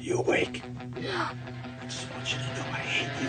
[0.00, 0.62] You awake?
[1.00, 1.30] Yeah.
[1.80, 3.28] I just want you to know I hate you.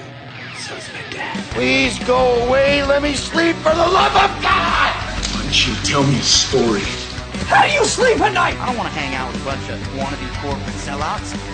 [0.58, 1.38] So's my dad.
[1.54, 2.84] Please go away.
[2.84, 4.94] Let me sleep for the love of God.
[5.34, 6.82] Why don't you tell me a story?
[7.48, 8.58] How do you sleep at night?
[8.58, 11.53] I don't want to hang out with a bunch of wannabe corporate sellouts.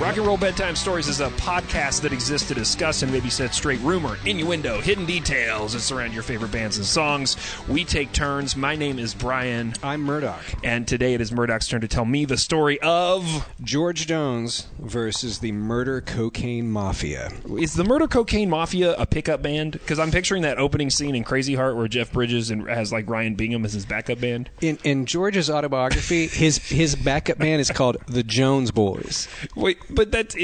[0.00, 3.54] Rock and Roll Bedtime Stories is a podcast that exists to discuss and maybe set
[3.54, 7.36] straight rumor, innuendo, hidden details that surround your favorite bands and songs.
[7.68, 8.56] We take turns.
[8.56, 10.42] My name is Brian, I'm Murdock.
[10.64, 13.48] and today it is Murdock's turn to tell me the story of.
[13.62, 17.30] George Jones versus the Murder Cocaine Mafia.
[17.56, 19.72] Is the Murder Cocaine Mafia a pickup band?
[19.72, 23.08] Because I'm picturing that opening scene in Crazy Heart where Jeff Bridges and has like
[23.08, 24.50] Ryan Bingham as his backup band.
[24.60, 29.28] In, in George's autobiography, his his backup band is called the Jones Boys.
[29.54, 30.36] Wait, but that's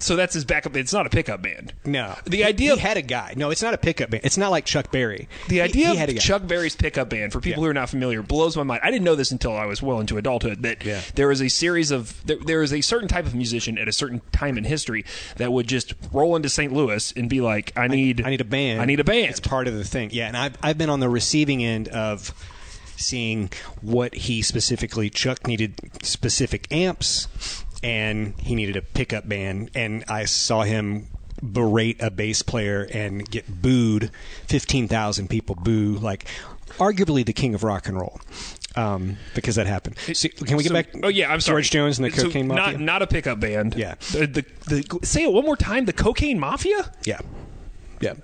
[0.00, 0.76] so that's his backup.
[0.76, 1.72] It's not a pickup band.
[1.84, 3.34] No, The idea- he had a guy.
[3.36, 4.24] No, it's not a pickup band.
[4.24, 5.28] It's not like Chuck Berry.
[5.48, 6.20] The idea he, had a of.
[6.20, 7.66] Chuck Berry's pickup band, for people Yeah.
[7.66, 8.80] who are not familiar, blows my mind.
[8.84, 10.62] I didn't know this until I was well into adulthood.
[10.62, 11.00] That Yeah.
[11.14, 13.92] there is a series of there, there is a certain type of musician at a
[13.92, 15.04] certain time in history
[15.36, 16.72] that would just roll into St.
[16.72, 18.80] Louis and be like, "I need, I need a band.
[18.80, 20.10] I need a band." It's part of the thing.
[20.12, 22.32] Yeah, and I've I've been on the receiving end of
[22.96, 27.28] seeing what he specifically Chuck needed specific amps
[27.82, 31.06] and he needed a pickup band and I saw him
[31.42, 34.10] berate a bass player and get booed
[34.48, 36.26] 15,000 people boo like
[36.78, 38.20] arguably the king of rock and roll
[38.76, 39.96] um, because that happened.
[40.12, 40.86] So, can we get So- back?
[41.02, 41.62] Oh yeah, I'm sorry.
[41.62, 42.72] George Jones and the So Cocaine Mafia.
[42.72, 43.74] Not not a pickup band.
[43.74, 43.94] Yeah.
[44.12, 45.86] The, the, the, say it one more time.
[45.86, 46.92] The Cocaine Mafia.
[47.04, 47.18] yeah,
[48.00, 48.14] yeah.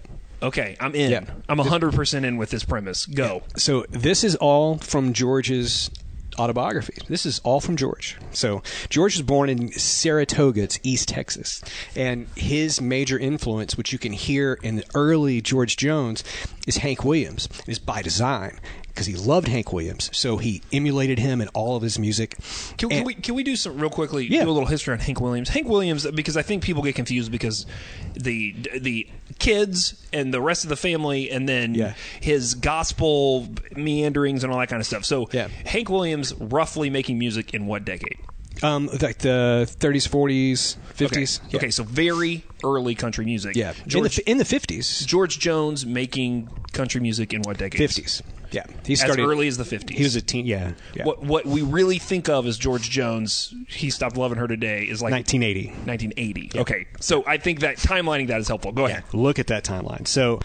[0.42, 1.10] Okay, I'm in.
[1.10, 1.24] Yeah.
[1.48, 3.06] I'm hundred percent in with this premise.
[3.06, 3.42] Go.
[3.56, 5.90] So this is all from George's
[6.38, 6.94] autobiography.
[7.08, 8.16] This is all from George.
[8.32, 11.62] So George was born in Saratoga, it's East Texas,
[11.94, 16.24] and his major influence, which you can hear in the early George Jones,
[16.66, 17.48] is Hank Williams.
[17.66, 18.58] It is by design
[18.96, 22.34] because he loved Hank Williams, so he emulated him in all of his music.
[22.78, 24.26] Can, can we can we do some real quickly?
[24.26, 24.44] Yeah.
[24.44, 25.50] Do a little history on Hank Williams.
[25.50, 27.66] Hank Williams, because I think people get confused because
[28.14, 29.06] the the
[29.38, 31.94] kids and the rest of the family, and then Yeah.
[32.20, 35.04] his gospel meanderings and all that kind of stuff.
[35.04, 35.48] So Yeah.
[35.64, 38.16] Hank Williams, roughly making music in what decade?
[38.62, 41.40] Um, like the 30s, 40s, 50s.
[41.48, 43.54] Okay, okay so very early country music.
[43.54, 47.78] Yeah, George in the, in the 50s, George Jones making country music in what decade?
[47.80, 48.22] 50s.
[48.50, 49.90] Yeah, he started as early as the 50s.
[49.90, 50.46] He was a teen.
[50.46, 51.04] Yeah, yeah.
[51.04, 55.02] What what we really think of as George Jones, he stopped loving her today, is
[55.02, 55.68] like 1980.
[55.86, 56.60] 1980.
[56.60, 58.72] Okay, so I think that timelining that is helpful.
[58.72, 59.04] Go ahead.
[59.12, 60.06] Look at that timeline.
[60.06, 60.40] So,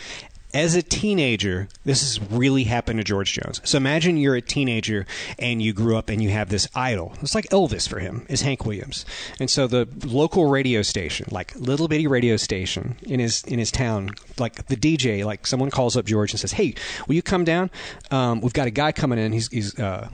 [0.53, 3.62] as a teenager, this has really happened to George Jones.
[3.63, 5.06] So imagine you're a teenager
[5.39, 7.13] and you grew up and you have this idol.
[7.22, 9.06] It's like Elvis for him, is Hank Williams.
[9.39, 13.72] And so the local radio station, like little bitty radio station in his in his
[13.72, 16.75] town, like the DJ, like someone calls up George and says, "Hey,
[17.07, 17.72] will you come down?
[18.09, 19.31] Um, we've got a guy coming in.
[19.31, 20.09] He's he's uh,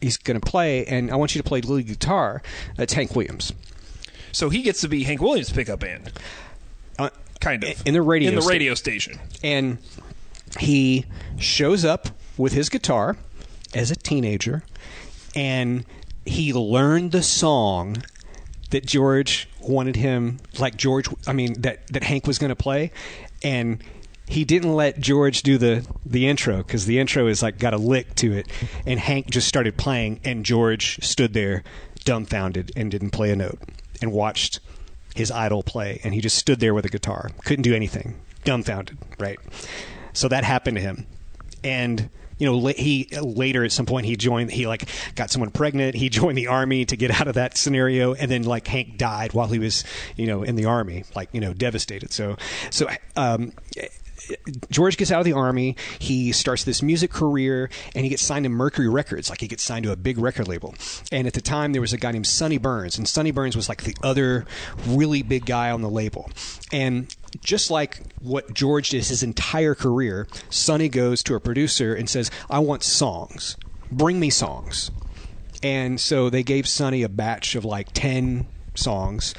[0.00, 2.42] he's going to play, and I want you to play lead guitar.
[2.76, 3.52] That's Hank Williams."
[4.32, 6.12] So he gets to be Hank Williams' pickup band,
[7.40, 7.86] kind of.
[7.86, 9.18] In the radio in the radio station.
[9.42, 9.78] and
[10.58, 11.04] he
[11.38, 13.16] shows up with his guitar
[13.74, 14.62] as a teenager
[15.34, 15.84] and
[16.24, 18.02] he learned the song
[18.70, 22.90] that George wanted him like George I mean that that Hank was going to play.
[23.42, 23.82] And
[24.28, 27.78] he didn't let George do the the intro cuz the intro is like got a
[27.78, 28.48] lick to it.
[28.86, 31.62] And Hank just started playing and George stood there
[32.04, 33.58] dumbfounded and didn't play a note
[34.00, 34.60] and watched
[35.16, 38.96] his idol play and he just stood there with a guitar couldn't do anything dumbfounded
[39.18, 39.38] right?
[40.12, 41.06] So that happened to him.
[41.62, 45.94] And you know he later at some point he joined he like got someone pregnant
[45.94, 49.32] he joined the army to get out of that scenario and then like hank died
[49.32, 49.84] while he was
[50.16, 52.12] you know in the army like you know devastated.
[52.12, 52.36] So
[52.70, 53.52] so um
[54.70, 55.76] George gets out of the army.
[55.98, 59.30] He starts this music career, and he gets signed to Mercury Records.
[59.30, 60.74] Like he gets signed to a big record label.
[61.12, 63.68] And at the time, there was a guy named Sonny Burns, and Sonny Burns was
[63.68, 64.46] like the other
[64.86, 66.30] really big guy on the label.
[66.72, 72.08] And just like what George did his entire career, Sonny goes to a producer and
[72.08, 73.56] says, "I want songs.
[73.90, 74.90] Bring me songs."
[75.62, 79.34] And so they gave Sonny a batch of like 10 songs.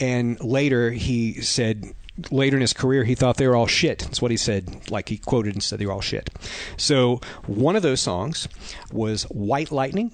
[0.00, 1.94] And later he said,
[2.30, 4.00] later in his career, he thought they were all shit.
[4.00, 4.90] That's what he said.
[4.90, 6.30] Like he quoted and said they were all shit.
[6.76, 8.48] So one of those songs
[8.92, 10.12] was White Lightning.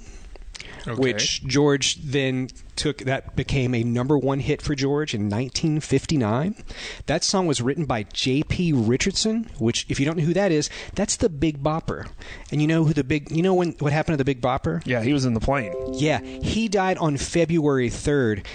[0.87, 6.55] Which George then took, that became a number one hit for George in 1959.
[7.07, 8.73] That song was written by J.P.
[8.73, 12.09] Richardson, which, if you don't know who that is, that's the Big Bopper.
[12.53, 14.81] And you know who the Big, you know when, what happened to the Big Bopper?
[14.87, 15.75] Yeah, he was in the plane.
[15.95, 18.47] Yeah, he died on February 3rd.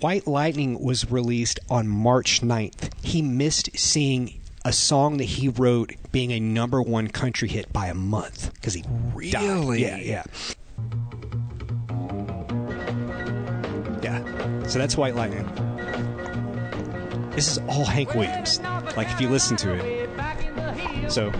[0.00, 2.92] White Lightning was released on March 9th.
[3.02, 7.86] He missed seeing a song that he wrote being a number one country hit by
[7.86, 9.14] a month because he died.
[9.14, 9.82] Really?
[9.82, 10.24] Yeah, yeah.
[14.02, 14.22] Yeah.
[14.22, 14.66] Yeah.
[14.68, 15.46] So that's White Lightning.
[17.30, 18.60] This is all Hank Williams.
[18.96, 21.10] Like if you listen to it.
[21.10, 21.30] So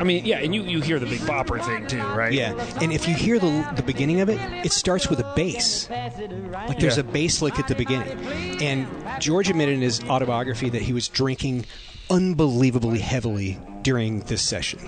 [0.00, 2.32] I mean, yeah, and you, you hear the Big Bopper thing too, right?
[2.32, 5.88] yeah, and if you hear the the beginning of it, it starts with a bass.
[5.90, 7.00] Like there's Yeah.
[7.02, 8.18] a bass lick at the beginning.
[8.62, 8.88] And
[9.20, 11.66] George admitted in his autobiography that he was drinking
[12.08, 14.80] unbelievably heavily during this session.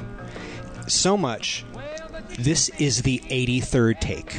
[0.88, 1.64] So much
[2.38, 4.32] this is the 83rd take.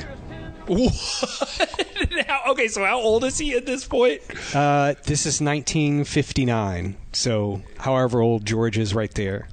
[2.27, 4.21] How- okay, so how old is he at this point?
[4.55, 9.47] Uh, this is 1959, so however old George is right there.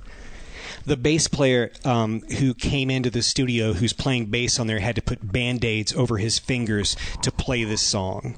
[0.86, 4.96] The bass player um, who came into the studio, who's playing bass on there, had
[4.96, 8.36] to put band aids over his fingers to play this song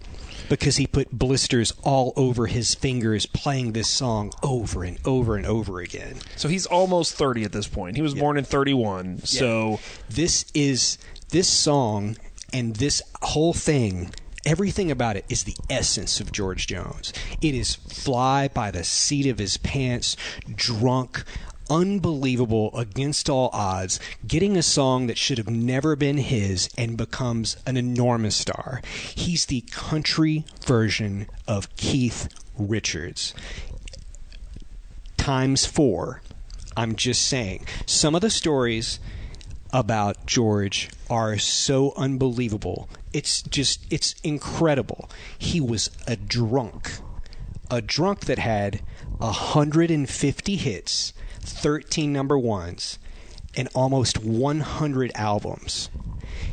[0.49, 5.47] because he put blisters all over his fingers playing this song over and over and
[5.47, 6.17] over again.
[6.37, 7.97] So he's almost 30 at this point.
[7.97, 9.25] He was born in 31.
[9.25, 9.81] So
[10.11, 10.99] this is
[11.31, 12.17] this song
[12.53, 14.11] and this whole thing
[14.44, 19.27] everything about it is the essence of george jones it is fly by the seat
[19.27, 20.17] of his pants
[20.55, 21.25] drunk
[21.73, 27.57] unbelievable against all odds getting a song that should have never been his and becomes
[27.67, 28.83] an enormous star
[29.15, 32.29] he's the country version of keith
[32.59, 33.35] richards
[35.23, 36.21] times four.
[36.77, 37.65] I'm just saying.
[37.87, 38.99] Some of the stories
[39.73, 42.89] about George are so unbelievable.
[43.13, 45.09] It's just, it's incredible.
[45.39, 46.91] He was a drunk.
[47.71, 48.81] A drunk that had
[49.19, 52.99] 150 hits, 13 number ones,
[53.56, 55.91] and almost 100 albums.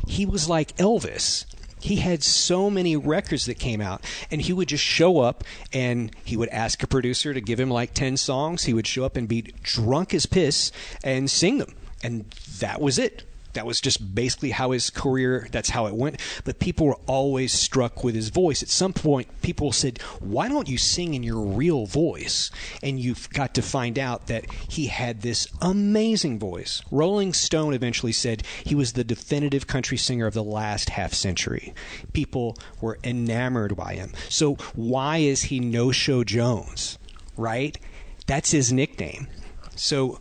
[0.06, 1.46] He was like Elvis.
[1.80, 6.14] He had so many records that came out, and he would just show up and
[6.24, 8.64] he would ask a producer to give him like 10 songs.
[8.64, 10.72] He would show up and be drunk as piss
[11.02, 11.74] and sing them.
[12.02, 13.24] And that was it.
[13.52, 16.20] That was just basically how his career, that's how it went.
[16.44, 18.62] But people were always struck with his voice.
[18.62, 22.50] At some point, people said, Why don't you sing in your real voice?
[22.82, 26.82] And you've got to find out that he had this amazing voice.
[26.90, 31.74] Rolling Stone eventually said he was the definitive country singer of the last half century.
[32.12, 34.12] People were enamored by him.
[34.28, 36.98] So, why is he No Show Jones?
[37.36, 37.78] Right?
[38.26, 39.26] That's his nickname.
[39.74, 40.20] So,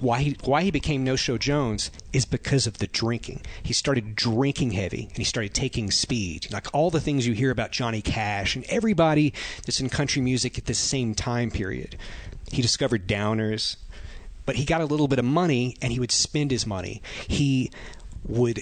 [0.00, 3.42] why he why he became No Show Jones is because of the drinking.
[3.62, 6.52] He started drinking heavy and he started taking speed.
[6.52, 9.32] Like all the things you hear about Johnny Cash and everybody
[9.64, 11.96] that's in country music at the same time period.
[12.50, 13.76] He discovered downers,
[14.46, 17.02] but he got a little bit of money and he would spend his money.
[17.28, 17.70] He
[18.26, 18.60] would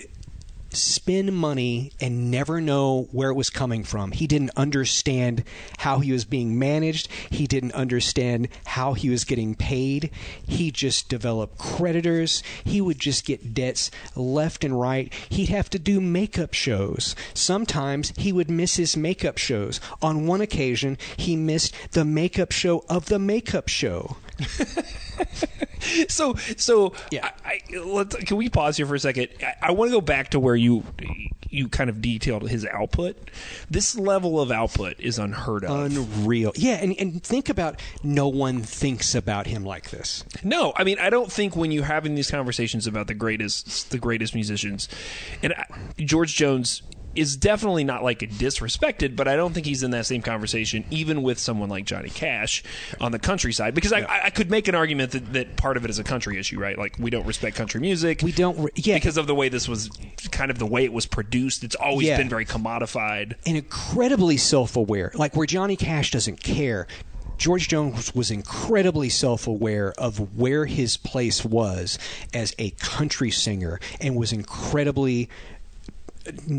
[0.70, 4.12] spend money and never know where it was coming from.
[4.12, 5.44] He didn't understand
[5.78, 7.08] how he was being managed.
[7.30, 10.10] He didn't understand how he was getting paid.
[10.46, 12.42] He just developed creditors.
[12.64, 15.12] He would just get debts left and right.
[15.28, 17.16] He'd have to do makeup shows.
[17.34, 19.80] Sometimes he would miss his makeup shows.
[20.02, 24.16] On one occasion, he missed the makeup show of the makeup show.
[26.08, 27.30] so so Yeah.
[27.44, 29.28] I, I, let's, can we pause here for a second?
[29.42, 30.84] I, I want to go back to where you
[31.50, 33.30] you kind of detailed his output.
[33.70, 35.70] This level of output is unheard of.
[35.70, 36.52] Unreal.
[36.54, 40.24] Yeah, and, and think about no one thinks about him like this.
[40.42, 43.98] No, I mean I don't think when you're having these conversations about the greatest the
[43.98, 44.88] greatest musicians,
[45.42, 45.54] and
[45.98, 46.82] George Jones
[47.18, 51.22] is definitely not like disrespected, but I don't think he's in that same conversation even
[51.22, 52.62] with someone like Johnny Cash
[53.00, 55.90] on the countryside because I, I could make an argument that, that part of it
[55.90, 56.78] is a country issue, right?
[56.78, 58.22] Like we don't respect country music.
[58.22, 58.94] We don't re- yeah.
[58.96, 59.90] because of the way this was
[60.30, 61.64] kind of the way it was produced.
[61.64, 62.16] It's always Yeah.
[62.18, 63.34] been very commodified.
[63.46, 65.12] and incredibly self-aware.
[65.14, 66.86] Like where Johnny Cash doesn't care,
[67.36, 71.98] George Jones was incredibly self-aware of where his place was
[72.34, 75.28] as a country singer, and was incredibly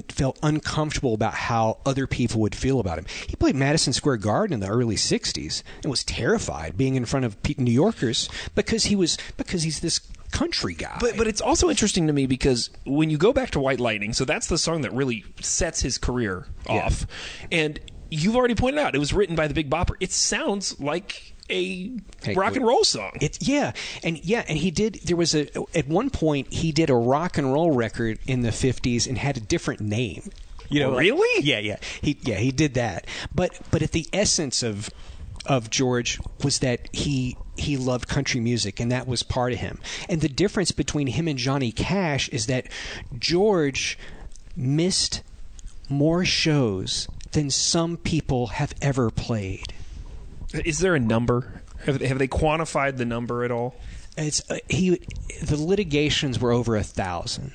[0.10, 3.06] felt uncomfortable about how other people would feel about him.
[3.28, 7.26] He played Madison Square Garden in the early '60s and was terrified being in front
[7.26, 10.00] of New Yorkers because he was because he's this
[10.32, 10.98] country guy.
[11.00, 14.14] But but it's also interesting to me because when you go back to White Lightning,
[14.14, 17.06] so that's the song that really sets his career off.
[17.52, 17.80] And
[18.12, 19.96] you've already pointed out it was written by the Big Bopper.
[20.00, 21.92] It sounds like a
[22.24, 23.12] Hey, rock and roll song.
[23.22, 24.96] It's yeah, and yeah, and he did.
[25.06, 28.50] There was a at one point he did a rock and roll record in the
[28.50, 30.30] '50s and had a different name.
[30.70, 31.44] You know, like- Really?
[31.44, 31.78] yeah, yeah.
[32.02, 33.08] He yeah he did that.
[33.34, 34.90] But but at the essence of
[35.46, 39.80] of George was that he he loved country music and that was part of him.
[40.08, 42.68] And the difference between him and Johnny Cash is that
[43.18, 43.98] George
[44.56, 45.24] missed
[45.90, 49.74] more shows than some people have ever played.
[50.54, 51.62] Is there a number?
[51.86, 53.76] Have, have they quantified the number at all?
[54.18, 55.02] It's uh, he.
[55.42, 57.54] The litigations were over a thousand.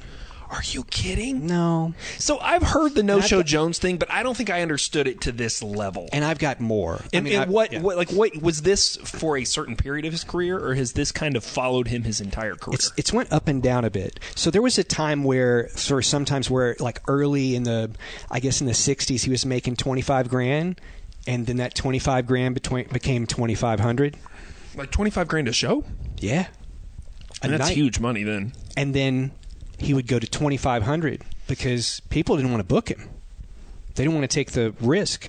[0.50, 1.46] Are you kidding?
[1.46, 1.94] No.
[2.18, 5.08] So I've heard the No Show got- Jones thing, but I don't think I understood
[5.08, 6.08] it to this level.
[6.12, 7.00] And I've got more.
[7.12, 7.80] I mean, and I- what, yeah.
[7.80, 11.10] what, like, what was this for a certain period of his career, or has this
[11.10, 12.74] kind of followed him his entire career?
[12.74, 14.20] It's it's went up and down a bit.
[14.36, 17.90] So there was a time where, for sometimes where, like early in the,
[18.30, 20.80] I guess in the '60s, he was making 25 grand,
[21.26, 24.16] and then that 25 grand between, became 2,500.
[24.76, 25.84] like twenty five grand a show.
[26.18, 26.46] Yeah,
[27.42, 27.76] a And that's night.
[27.76, 28.22] huge money.
[28.24, 29.32] Then And then
[29.78, 33.08] he would go to 2,500 because people didn't want to book him.
[33.94, 35.28] They didn't want to take the risk.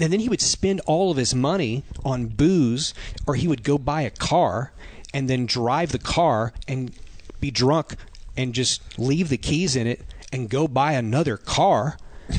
[0.00, 2.94] And then he would spend all of his money on booze,
[3.26, 4.72] or he would go buy a car
[5.12, 6.92] and then drive the car and
[7.40, 7.96] be drunk
[8.36, 11.96] and just leave the keys in it and go buy another car.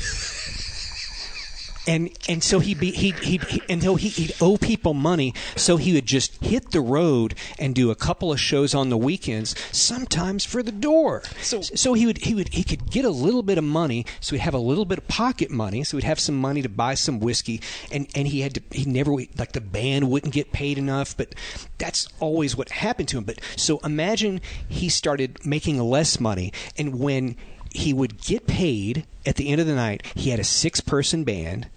[1.88, 5.76] And and so he'd be he he he until he, he'd owe people money, so
[5.76, 9.54] he would just hit the road and do a couple of shows on the weekends,
[9.70, 11.22] sometimes for the door.
[11.40, 14.34] So- so he would he would he could get a little bit of money, so
[14.34, 16.94] he'd have a little bit of pocket money, so he'd have some money to buy
[16.94, 17.60] some whiskey,
[17.92, 21.34] and and he had to he never like the band wouldn't get paid enough, but
[21.78, 23.24] that's always what happened to him.
[23.24, 27.36] But so imagine he started making less money, and when
[27.70, 31.22] he would get paid at the end of the night, he had a six person
[31.22, 31.68] band.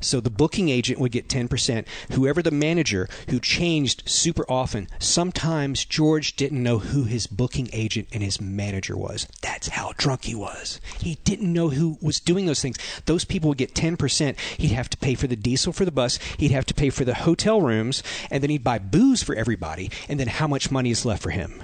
[0.00, 1.86] So the booking agent would get 10%.
[2.12, 8.08] Whoever the manager, who changed super often, sometimes George didn't know who his booking agent
[8.12, 9.26] and his manager was.
[9.42, 10.80] That's how drunk he was.
[10.98, 12.78] He didn't know who was doing those things.
[13.06, 14.38] Those people would get 10%.
[14.38, 17.04] He'd have to pay for the diesel for the bus, he'd have to pay for
[17.04, 19.90] the hotel rooms, and then he'd buy booze for everybody.
[20.08, 21.62] And then how much money is left for him?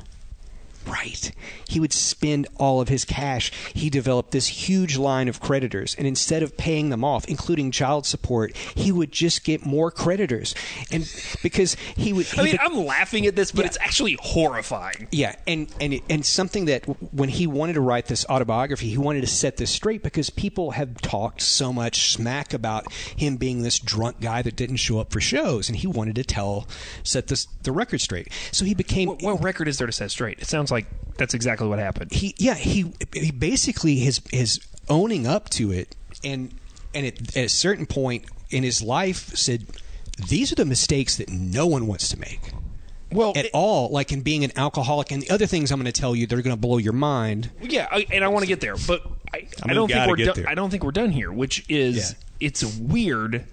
[0.86, 1.32] Right.
[1.68, 3.50] He would spend all of his cash.
[3.74, 8.06] He developed this huge line of creditors, and instead of paying them off, including child
[8.06, 10.54] support, he would just get more creditors.
[10.92, 11.10] And
[11.42, 13.66] because he would, he I mean, bec- I'm laughing at this, but Yeah.
[13.68, 15.08] it's actually horrifying.
[15.10, 18.98] yeah, and and it, and something that when he wanted to write this autobiography, he
[18.98, 23.62] wanted to set this straight because people have talked so much smack about him being
[23.62, 26.68] this drunk guy that didn't show up for shows, and he wanted to tell
[27.02, 28.28] set this the record straight.
[28.52, 30.38] So he became What, what record is there to set straight?
[30.38, 30.75] It sounds like
[31.16, 32.12] that's exactly what happened.
[32.12, 36.54] he yeah he he basically his his owning up to it and
[36.94, 39.66] and it, at a certain point in his life said
[40.28, 42.40] these are the mistakes that no one wants to make
[43.10, 45.90] Well, at it- all like in being an alcoholic and the other things i'm going
[45.92, 48.42] to tell you that are going to blow your mind Yeah, I, and I want
[48.44, 49.02] to get there, but
[49.34, 50.46] I, I mean, don't think we're get done.
[50.46, 51.32] I don't think we're done here.
[51.32, 52.46] Which is, Yeah.
[52.48, 53.44] it's weird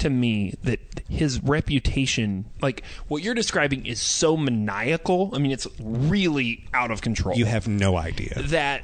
[0.00, 5.30] to me that his reputation, like what you're describing, is so maniacal.
[5.34, 7.36] I mean, it's really out of control.
[7.36, 8.82] you have no idea that,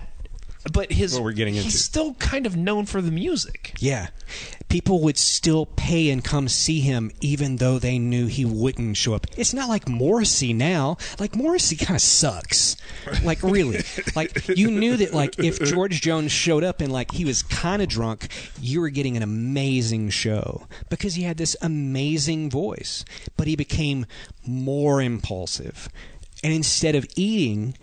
[0.73, 1.77] but his What we're getting he's into.
[1.79, 3.75] still kind of known for the music.
[3.81, 4.09] yeah.
[4.69, 9.13] People would still pay and come see him even though they knew he wouldn't show
[9.13, 9.27] up.
[9.37, 10.97] It's not like morrissey now.
[11.19, 12.77] Like morrissey kind of sucks.
[13.23, 13.81] Like really.
[14.17, 17.81] Like you knew that like if george jones showed up and like he was kind
[17.83, 18.29] of drunk
[18.61, 23.05] you were getting an amazing show because he had this amazing voice
[23.37, 24.07] but he became
[24.47, 25.89] more impulsive.
[26.45, 27.75] And instead of eating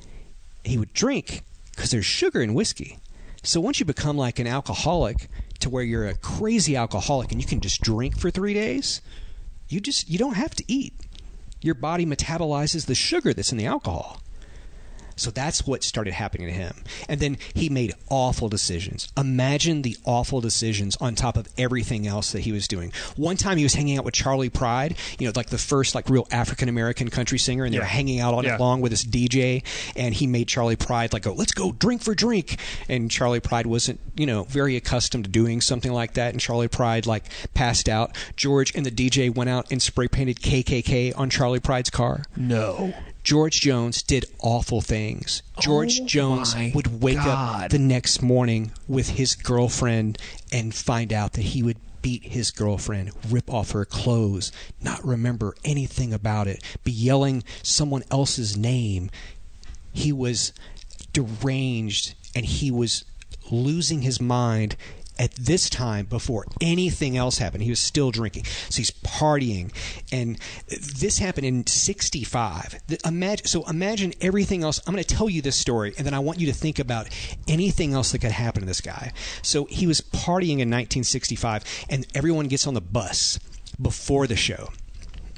[0.63, 1.43] he would drink
[1.79, 2.99] because there's sugar in whiskey.
[3.41, 7.47] So once you become like an alcoholic to where you're a crazy alcoholic and you
[7.47, 8.99] can just drink for 3 days,
[9.69, 10.93] you just you don't have to eat.
[11.61, 14.21] Your body metabolizes the sugar that's in the alcohol.
[15.19, 16.75] So that's what started happening to him.
[17.07, 19.11] And then he made awful decisions.
[19.17, 22.91] Imagine the awful decisions on top of everything else that he was doing.
[23.15, 26.09] One time he was hanging out with Charley Pride, you know, like the first like
[26.09, 27.83] real African American country singer, and they Yeah.
[27.83, 28.51] were hanging out all Yeah.
[28.51, 29.63] night long with this DJ,
[29.95, 32.57] and he made Charley Pride like go, let's go drink for drink.
[32.87, 36.67] And Charley Pride wasn't, you know, very accustomed to doing something like that, and Charley
[36.67, 38.15] Pride like passed out.
[38.35, 42.23] George and the DJ went out and spray painted KKK on Charley Pride's car.
[42.35, 45.43] No, George Jones did awful things.
[45.59, 47.65] George Oh Jones would wake God.
[47.65, 50.17] up the next morning with his girlfriend
[50.51, 55.53] and find out that he would beat his girlfriend, rip off her clothes, not remember
[55.65, 59.11] anything about it, be yelling someone else's name.
[59.91, 60.53] He was
[61.11, 63.03] deranged and he was
[63.51, 64.75] losing his mind
[65.19, 67.61] at this time before anything else happened.
[67.61, 68.45] He was still drinking.
[68.69, 69.71] So he's partying.
[70.11, 72.79] And this happened in 65.
[72.87, 74.79] The- Imagine, so imagine everything else.
[74.87, 77.09] I'm going to tell you this story, and then I want you to think about
[77.47, 79.11] anything else that could happen to this guy.
[79.41, 83.39] So he was partying in 1965, and everyone gets on the bus
[83.81, 84.69] before the show.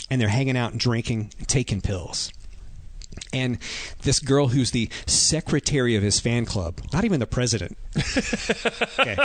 [0.09, 2.31] And they're hanging out and drinking taking pills.
[3.33, 3.57] And
[4.01, 7.77] this girl who's the secretary of his fan club, not even the president.
[8.99, 9.15] Okay.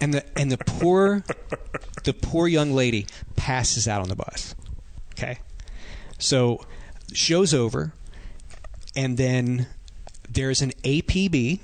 [0.00, 1.22] And the and the poor
[2.04, 4.54] the poor young lady passes out on the bus.
[5.12, 5.38] Okay.
[6.18, 6.64] So
[7.12, 7.92] show's over
[8.96, 9.66] and then
[10.28, 11.60] there's an APB,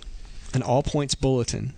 [0.55, 1.75] an all points bulletin,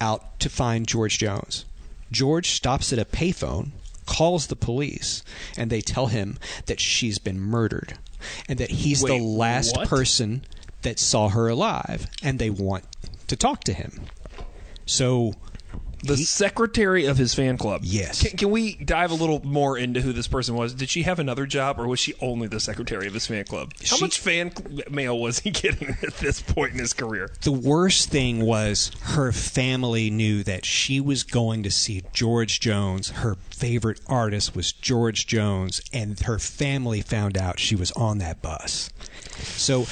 [0.00, 1.64] out to find George Jones.
[2.10, 3.70] George stops at a payphone,
[4.06, 5.22] calls the police,
[5.56, 7.98] and they tell him that she's been murdered
[8.48, 9.88] and that he's Wait, the last what?
[9.88, 10.44] person
[10.82, 12.84] that saw her alive and they want
[13.26, 14.06] to talk to him.
[14.86, 15.34] So
[16.06, 17.82] The he- secretary of his fan club.
[17.84, 18.22] Yes.
[18.26, 20.74] Can, can we dive a little more into who this person was?
[20.74, 23.72] Did she have another job, or was she only the secretary of his fan club?
[23.80, 24.52] How She- much fan
[24.90, 27.30] mail was he getting at this point in his career?
[27.42, 33.10] the worst thing was her family knew that she was going to see George Jones.
[33.10, 38.42] Her favorite artist was George Jones, and her family found out she was on that
[38.42, 38.90] bus.
[39.38, 39.82] So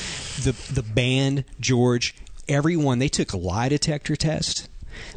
[0.42, 2.14] the the band, George,
[2.48, 4.68] everyone they took a lie detector test.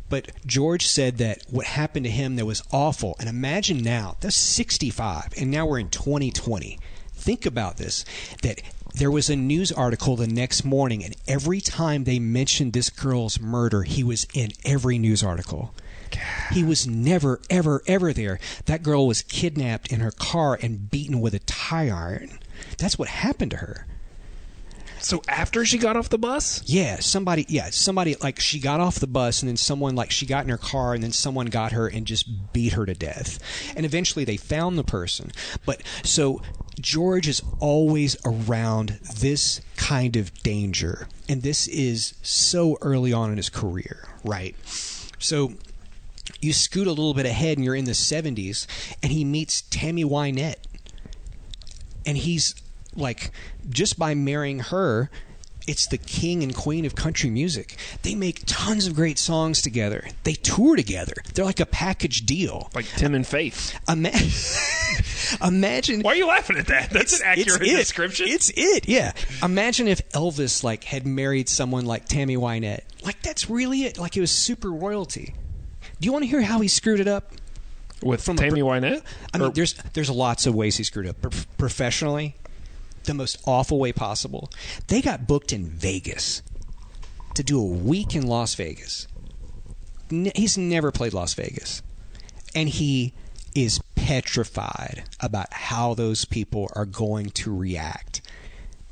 [0.09, 3.15] But George said that what happened to him that was awful.
[3.19, 6.79] And imagine now, that's 65, and now we're in 2020.
[7.13, 8.05] Think about this
[8.41, 8.61] that
[8.95, 13.39] there was a news article the next morning, and every time they mentioned this girl's
[13.39, 15.73] murder, he was in every news article.
[16.51, 18.39] He was never, ever, ever there.
[18.65, 22.39] That girl was kidnapped in her car and beaten with a tie iron.
[22.77, 23.87] That's what happened to her.
[25.07, 27.45] So after she got off the bus, Yeah, somebody.
[27.47, 28.15] Yeah, somebody.
[28.15, 30.93] Like she got off the bus, and then someone like she got in her car,
[30.93, 33.39] and then someone got her and just beat her to death.
[33.73, 35.31] And eventually, they found the person.
[35.65, 36.41] But so
[36.81, 43.37] George is always around this kind of danger, and this is so early on in
[43.37, 44.57] his career, right?
[45.19, 45.53] So
[46.41, 48.67] you scoot a little bit ahead, and you're in the '70s,
[49.01, 50.57] and he meets Tammy Wynette
[52.05, 52.55] and he's
[52.98, 53.32] like
[53.70, 55.10] just by marrying her
[55.68, 60.04] it's the king and queen of country music they make tons of great songs together
[60.24, 63.77] they tour together they're like a package deal like Tim and Faith.
[63.89, 64.12] Ima-
[65.48, 66.89] imagine Why are you laughing at that?
[66.89, 67.75] That's an accurate it's it.
[67.77, 68.27] description.
[68.30, 68.88] It's it.
[68.88, 69.12] Yeah.
[69.44, 72.82] Imagine if Elvis like had married someone like Tammy Wynette.
[73.04, 73.98] Like that's really it.
[73.98, 75.34] Like it was super royalty.
[76.00, 77.32] Do you want to hear how he screwed it up?
[78.03, 79.01] with from Tammy Wynette.
[79.33, 81.20] I mean, Or- there's there's lots of ways he screwed up.
[81.22, 82.36] Pro- professionally,
[83.07, 84.50] the most awful way possible.
[84.87, 86.43] They got booked in Vegas
[87.33, 89.07] to do a week in Las Vegas.
[90.09, 91.81] He's never played Las Vegas,
[92.55, 93.13] and he
[93.55, 98.22] is petrified about how those people are going to react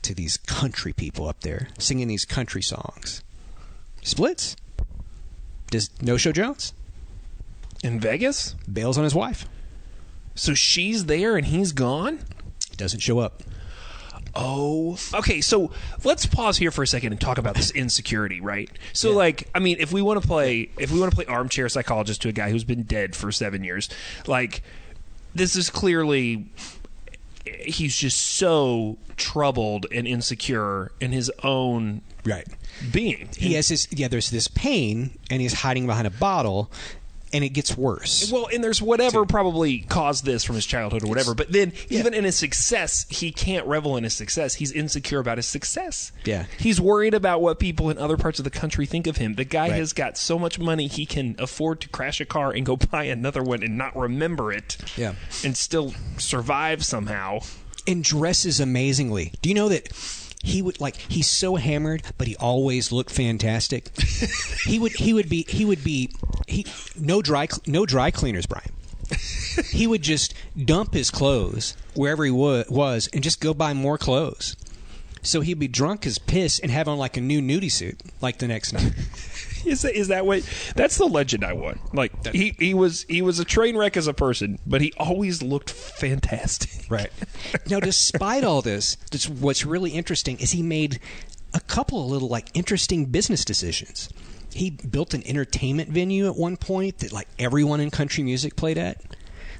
[0.01, 3.23] to these country people up there singing these country songs.
[4.03, 4.55] Splits.
[5.71, 6.73] Does No Show Jones
[7.83, 8.55] in Vegas.
[8.71, 9.47] bails on his wife.
[10.35, 12.19] So she's there and he's gone.
[12.77, 13.41] Doesn't show up.
[14.35, 15.39] Oh, okay.
[15.41, 15.71] So
[16.03, 18.69] let's pause here for a second and talk about this insecurity, right?
[18.93, 21.69] So, like, I mean, if we want to play, if we want to play armchair
[21.69, 23.89] psychologist to a guy who's been dead for seven years,
[24.27, 24.61] like,
[25.33, 26.47] this is clearly
[27.45, 32.47] he's just so troubled and insecure in his own Right.
[32.91, 33.29] being.
[33.37, 36.71] He has this yeah, there's this pain and he's hiding behind a bottle
[37.35, 38.31] and it gets worse.
[38.31, 41.35] Well, and there's whatever probably caused this from his childhood or whatever.
[41.35, 44.55] But then, even in his success, he can't revel in his success.
[44.55, 46.13] He's insecure about his success.
[46.23, 46.45] Yeah.
[46.57, 49.35] He's worried about what people in other parts of the country think of him.
[49.35, 49.73] The guy Right.
[49.73, 53.03] has got so much money, he can afford to crash a car and go buy
[53.03, 54.77] another one and not remember it.
[54.95, 55.15] Yeah.
[55.43, 57.39] And still survive somehow.
[57.87, 59.33] and dresses amazingly.
[59.41, 59.91] Do you know that
[60.45, 63.89] he would like he's so hammered, but he always looked fantastic.
[64.65, 66.11] he would he would be he would be
[66.47, 68.71] he no dry no dry cleaners, Brian.
[69.71, 73.97] he would just dump his clothes wherever he wa- was and just go buy more
[73.97, 74.55] clothes.
[75.23, 78.37] So he'd be drunk as piss and have on like a new nudie suit like
[78.37, 78.93] the next night.
[79.75, 80.47] Is that, is that what?
[80.75, 81.93] That's the legend I want.
[81.93, 85.41] Like he, he was he was a train wreck as a person, but he always
[85.41, 86.71] looked fantastic.
[86.87, 87.09] Right.
[87.67, 90.99] now, despite all this, this, what's really interesting is he made
[91.55, 94.09] a couple of little like interesting business decisions.
[94.53, 98.77] He built an entertainment venue at one point that like everyone in country music played
[98.77, 99.01] at.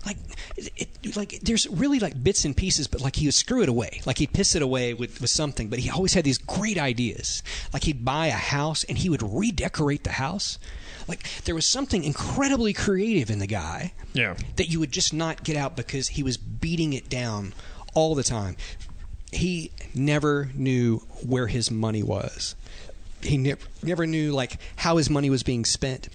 [0.06, 0.18] Like,
[0.58, 3.70] it, it- like there's really like bits and pieces, but like he would screw it
[3.70, 4.02] away.
[4.08, 7.44] Like he'd piss it away with, with something, but he always had these great ideas.
[7.74, 10.58] Like he'd buy a house and he would redecorate the house.
[11.08, 14.36] Like there was something incredibly creative in the guy Yeah.
[14.56, 17.54] that you would just not get out because he was beating it down
[17.94, 18.58] all the time.
[19.32, 22.56] He never knew where his money was.
[23.22, 26.10] He ne- never knew like how his money was being spent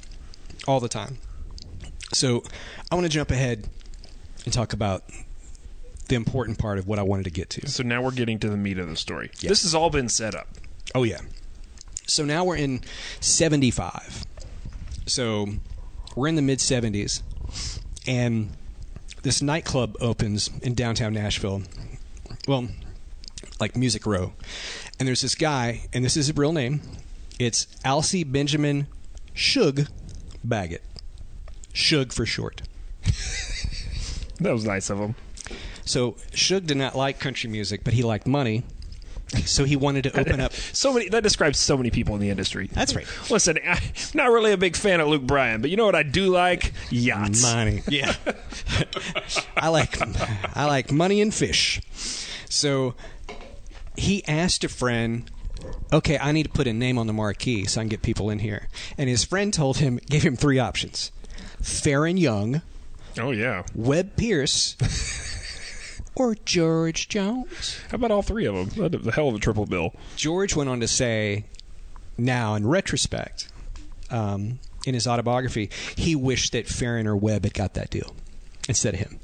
[0.66, 1.18] all the time.
[2.12, 2.42] So
[2.90, 3.68] I want to jump ahead
[4.44, 5.05] and talk about
[6.09, 7.68] the important part of what I wanted to get to.
[7.68, 9.31] So now we're getting to the meat of the story.
[9.40, 10.48] This has all been set up.
[10.94, 11.20] Oh yeah.
[12.07, 12.81] So now we're in
[13.20, 14.24] 75.
[15.07, 15.46] So
[16.16, 17.22] we're in the mid 70s
[18.07, 18.50] and
[19.22, 21.62] this nightclub opens in downtown Nashville.
[22.48, 22.68] Well,
[23.61, 24.33] like Music Row.
[24.98, 26.81] And there's this guy, and this is his real name.
[27.38, 28.87] It's Alcee Benjamin
[29.35, 29.87] Shug
[30.42, 30.83] Baggett.
[31.72, 32.62] Shug for short.
[34.44, 35.14] That was nice of him.
[35.85, 38.62] So Shug did not like country music, but he liked money.
[39.44, 40.53] So he wanted to open up.
[40.72, 42.68] So many that describes so many people in the industry.
[42.72, 43.07] That's right.
[43.31, 43.79] Listen, I'm
[44.14, 46.72] not really a big fan of Luke Bryan, but you know what I do like?
[46.90, 47.42] Yachts.
[47.42, 47.83] Money.
[47.88, 48.14] Yeah.
[49.57, 49.98] I like
[50.57, 51.81] I like money and fish.
[52.48, 52.94] So
[53.96, 55.31] he asked a friend,
[55.92, 58.31] "Okay, I need to put a name on the marquee so I can get people
[58.31, 61.12] in here." And his friend told him, gave him three options:
[61.62, 62.62] Faron Young,
[63.18, 63.64] Oh yeah.
[63.75, 64.77] Webb Pierce,
[66.14, 67.81] or George Jones.
[67.90, 69.03] How about all three of them?
[69.07, 69.94] A hell of a triple bill.
[70.16, 71.46] George went on to say,
[72.16, 73.49] now in retrospect,
[74.11, 78.14] um, in his autobiography, he wished that Faron or Webb had got that deal
[78.68, 79.18] instead of him.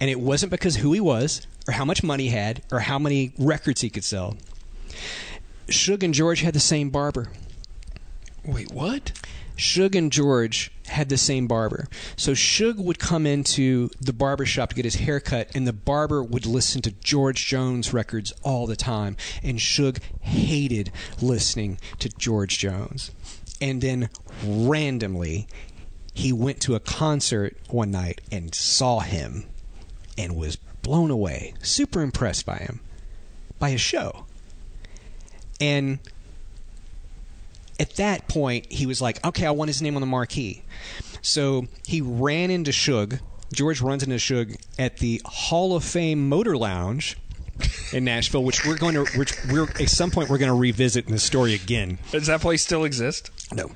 [0.00, 2.98] And it wasn't because who he was, or how much money he had, or how
[2.98, 4.36] many records he could sell.
[5.68, 7.30] Shug and George had the same barber.
[8.44, 9.12] Wait, what?
[9.56, 11.88] Shug and George had the same barber.
[12.16, 15.72] So Shug would come into the barber shop to get his hair cut, and the
[15.72, 19.16] barber would listen to George Jones records all the time.
[19.42, 20.90] And Shug hated
[21.20, 23.10] listening to George Jones.
[23.60, 24.10] And then
[24.44, 25.46] randomly,
[26.12, 29.46] he went to a concert one night and saw him
[30.18, 32.80] and was blown away, super impressed by him,
[33.58, 34.26] by his show.
[35.60, 35.98] And
[37.78, 40.62] at that point, he was like, okay, I want his name on the marquee.
[41.22, 43.18] So he ran into Shug.
[43.52, 47.16] George runs into Shug at the Hall of Fame Motor Lounge
[47.92, 51.06] in Nashville, which we're going to, which we're at some point we're going to revisit
[51.06, 51.98] in the story again.
[52.10, 53.30] Does that place still exist?
[53.52, 53.70] No.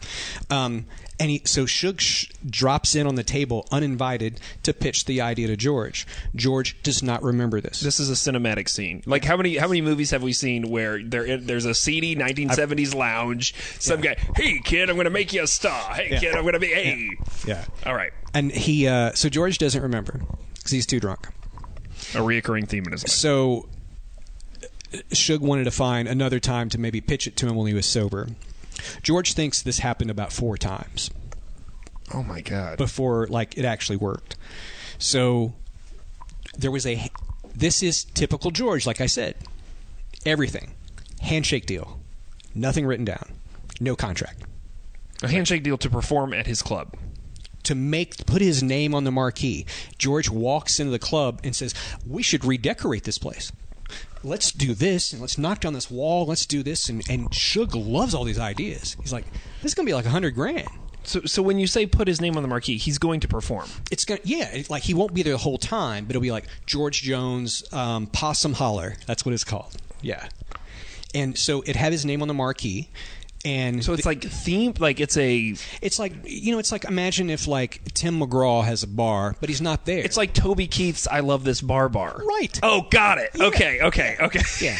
[0.51, 0.87] Um,
[1.21, 5.47] and he, so Shug sh- drops in on the table uninvited to pitch the idea
[5.49, 6.07] to George.
[6.37, 7.81] George does not remember this.
[7.81, 9.03] This is a cinematic scene.
[9.07, 12.95] Like how many how many movies have we seen where there there's a seedy 1970s
[12.95, 13.55] lounge?
[13.81, 15.93] Some guy, hey kid, I'm going to make you a star.
[15.95, 16.21] Hey Yeah.
[16.21, 17.11] kid, I'm going to be hey.
[17.47, 17.65] yeah.
[17.85, 20.21] All right, And he, uh, so George doesn't remember
[20.57, 21.27] because he's too drunk.
[22.15, 23.11] a reoccurring theme in his life.
[23.11, 23.69] So
[25.13, 27.87] Shug wanted to find another time to maybe pitch it to him when he was
[27.87, 28.29] sober.
[29.03, 31.11] George thinks this happened about four times
[32.15, 32.79] Oh my god.
[32.79, 34.37] before like it actually worked.
[34.99, 35.55] So
[36.57, 37.11] there was a
[37.55, 39.37] this is typical George like I said.
[40.27, 40.75] Everything.
[41.21, 42.01] Handshake deal.
[42.55, 43.33] Nothing written down.
[43.81, 44.43] No contract.
[45.23, 46.95] A handshake deal to perform at his club.
[47.65, 49.67] to make put his name on the marquee.
[49.99, 51.75] George walks into the club and says,
[52.07, 53.53] "We should redecorate this place.
[54.25, 56.27] Let's do this and let's knock down this wall.
[56.27, 58.97] Let's do this." And and Shug loves all these ideas.
[59.01, 59.27] He's like,
[59.63, 60.69] "This is gonna be like a hundred grand."
[61.05, 63.69] So so when you say put his name on the marquee, he's going to perform.
[63.91, 66.33] It's gonna yeah, it, like he won't be there the whole time, but it'll be
[66.33, 68.97] like George Jones um, Possum Holler.
[69.07, 69.77] That's what it's called.
[70.03, 70.29] Yeah,
[71.15, 72.91] and so it had his name on the marquee.
[73.49, 77.31] And So it's like themed, like it's a it's like you know, it's like imagine
[77.31, 79.99] if like Tim McGraw has a bar, but he's not there.
[80.01, 82.59] it's like Toby Keith's "I Love This Bar Bar." Right.
[82.63, 83.31] Oh, got it.
[83.39, 84.41] Okay, okay, okay.
[84.61, 84.77] yeah,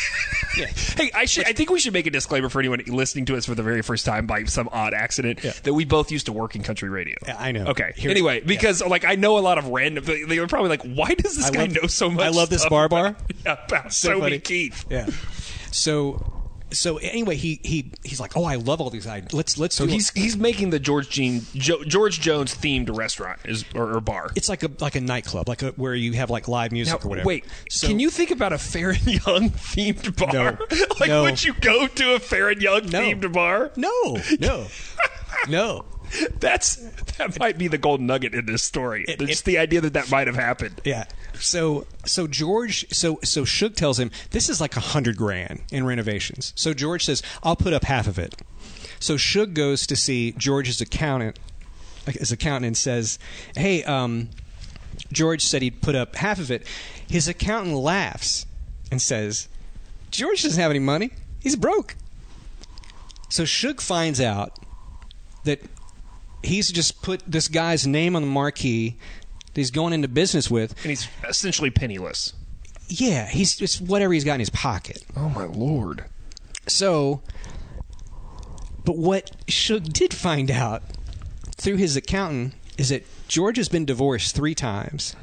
[0.57, 0.67] yeah.
[0.97, 1.47] Hey, I should.
[1.47, 3.81] I think we should make a disclaimer for anyone listening to us for the very
[3.83, 5.53] first time by some odd accident Yeah.
[5.63, 7.15] that we both used to work in country radio.
[7.27, 7.67] Yeah, I know.
[7.67, 7.93] Okay.
[7.97, 8.47] Here- anyway, yeah.
[8.47, 10.05] because like I know a lot of random.
[10.05, 12.51] They were probably like, "Why does this I guy love- know so much?" I love
[12.51, 13.27] this bar about- bar?
[13.47, 14.39] Yeah, about So Toby funny.
[14.41, 14.85] Keith.
[14.91, 15.07] Yeah.
[15.71, 16.33] So
[16.71, 19.33] so anyway, he he he's like, oh, I love all these ideas.
[19.33, 23.65] Let's let's So he's he's making the George Jean jo, George Jones themed restaurant is
[23.75, 24.31] or, or bar.
[24.37, 27.07] it's like a like a nightclub, like a, where you have like live music Now,
[27.07, 27.27] or whatever.
[27.27, 30.33] wait, So- can you think about a Faron Young themed bar?
[30.33, 30.87] No.
[31.01, 31.23] like, No.
[31.23, 33.01] would you go to a Faron Young No.
[33.01, 33.71] themed bar?
[33.77, 34.67] No, no,
[35.49, 35.85] no.
[36.41, 36.77] That's
[37.19, 39.05] that might be the golden nugget in this story.
[39.09, 40.81] It- Just it- the idea that that might have happened.
[40.85, 41.05] Yeah.
[41.35, 45.85] So so George so so Shug tells him this is like a hundred grand in
[45.85, 46.53] renovations.
[46.57, 48.35] So George says I'll put up half of it.
[49.01, 51.39] So Shug goes to see George's accountant,
[52.07, 53.19] his accountant, and says,
[53.55, 54.31] "Hey, um,
[55.13, 56.67] George said he'd put up half of it."
[57.09, 58.45] His accountant laughs
[58.91, 59.47] and says,
[60.11, 61.11] "George doesn't have any money.
[61.41, 61.95] He's broke."
[63.29, 64.59] So Shug finds out
[65.45, 65.61] that
[66.43, 68.97] he's just put this guy's name on the marquee
[69.47, 70.73] that he's going into business with.
[70.83, 72.33] And he's essentially penniless.
[72.89, 75.05] Yeah, he's just whatever he's got in his pocket.
[75.17, 76.05] Oh my lord.
[76.67, 77.23] So,
[78.85, 80.83] but what Shug did find out
[81.57, 85.15] through his accountant is that George has been divorced three times,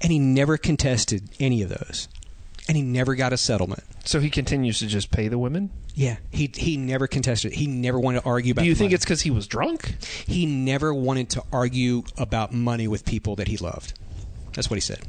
[0.00, 2.08] and he never contested any of those,
[2.68, 3.82] and he never got a settlement.
[4.04, 5.70] So he continues to just pay the women?
[5.98, 7.54] Yeah, he he never contested.
[7.54, 8.62] He never wanted to argue about.
[8.62, 8.66] It.
[8.66, 8.94] Do you think money.
[8.94, 9.96] it's because he was drunk?
[10.28, 13.98] he never wanted to argue about money with people that he loved?
[14.54, 15.00] That's what he said.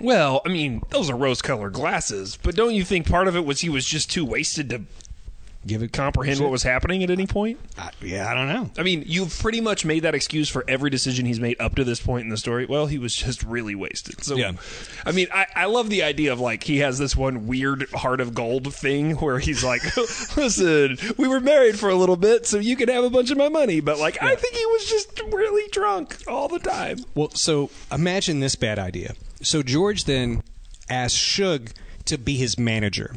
[0.00, 3.62] Well, I mean, those are rose-colored glasses, but don't you think part of it was
[3.62, 4.82] he was just too wasted to
[5.66, 7.60] Give it comprehend what was happening at any point?
[7.76, 8.70] I, yeah, I don't know.
[8.78, 11.84] I mean, you've pretty much made that excuse for every decision he's made up to
[11.84, 12.64] this point in the story.
[12.64, 14.24] Well, he was just really wasted.
[14.24, 14.52] So, Yeah.
[15.04, 18.22] I mean, I, I love the idea of like he has this one weird heart
[18.22, 19.82] of gold thing where he's like,
[20.36, 23.36] "Listen, we were married for a little bit, so you can have a bunch of
[23.36, 27.00] my money." But like, I think he was just really drunk all the time.
[27.14, 29.12] Well, so imagine this bad idea.
[29.42, 30.42] So George then
[30.88, 31.70] asked Shug
[32.06, 33.16] to be his manager,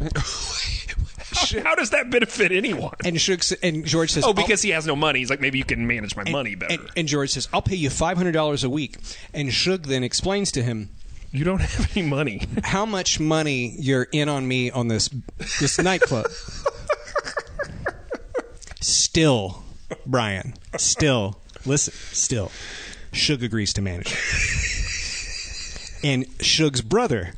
[1.34, 2.94] How, how does that benefit anyone?
[3.04, 5.18] and Shug s- and George says, Oh, "I'll- because he has no money.
[5.20, 6.74] He's like, maybe you can manage my money better.
[6.74, 8.96] And, and George says, "I'll pay you five hundred dollars a week."
[9.32, 10.90] And Shug then explains to him
[11.32, 12.42] you don't have any money.
[12.64, 15.08] how much money you're in on me on this
[15.60, 16.26] this nightclub.
[18.80, 19.62] still,
[20.06, 22.50] Brian, still, listen, still,
[23.12, 24.14] Shug agrees to manage.
[26.02, 27.32] and Shug's brother,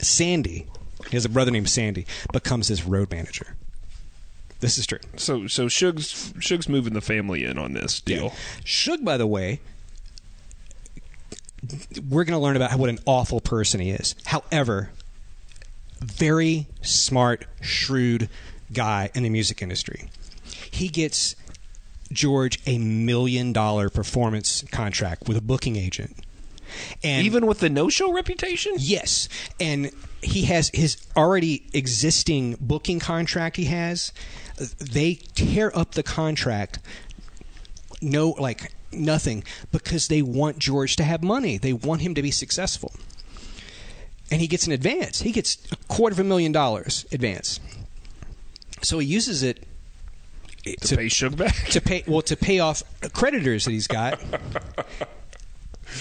[0.00, 0.66] Sandy,
[1.10, 3.56] he has a brother named Sandy, becomes his road manager.
[4.60, 4.98] This is true.
[5.16, 8.32] So, so Shug's Shug's moving the family in on this deal.
[8.62, 9.60] Shug, by the way,
[12.08, 14.14] we're going to learn about what an awful person he is.
[14.26, 14.90] However,
[16.00, 18.28] very smart, shrewd
[18.72, 20.10] guy in the music industry.
[20.70, 21.36] He gets
[22.12, 26.16] George a million dollar performance contract with a booking agent.
[27.02, 28.74] And Even with the no-show reputation.
[28.78, 29.90] Yes, and
[30.22, 33.56] he has his already existing booking contract.
[33.56, 34.12] He has.
[34.78, 36.78] They tear up the contract.
[38.02, 41.58] No, like nothing, because they want George to have money.
[41.58, 42.92] They want him to be successful,
[44.30, 45.22] and he gets an advance.
[45.22, 47.60] He gets a quarter of a million dollars advance.
[48.82, 49.66] So he uses it
[50.82, 51.54] To pay Shug back.
[51.70, 54.38] to pay well to pay off creditors that he's got, and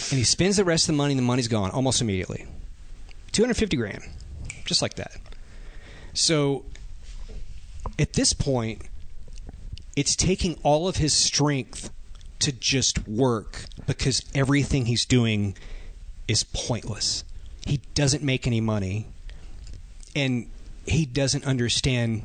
[0.09, 1.13] he spends the rest of the money.
[1.13, 2.45] and The money's gone almost immediately.
[3.31, 4.03] Two hundred fifty grand,
[4.65, 5.13] just like that.
[6.13, 6.65] So,
[7.97, 8.81] at this point,
[9.95, 11.91] it's taking all of his strength
[12.39, 15.55] to just work because everything he's doing
[16.27, 17.23] is pointless.
[17.65, 19.07] He doesn't make any money,
[20.15, 20.49] and
[20.85, 22.23] he doesn't understand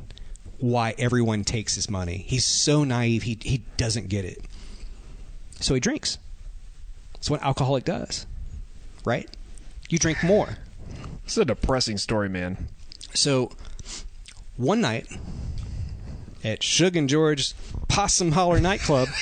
[0.58, 2.24] why everyone takes his money.
[2.26, 4.40] He's so naive, he, he doesn't get it.
[5.60, 6.18] So he drinks.
[7.14, 8.26] That's what alcoholic does,
[9.04, 9.28] right?
[9.88, 10.56] You drink more.
[11.24, 12.68] It's a depressing story, man.
[13.14, 13.50] So
[14.56, 15.06] one night
[16.42, 17.54] at Shug and George's
[17.88, 19.08] Possum Holler nightclub,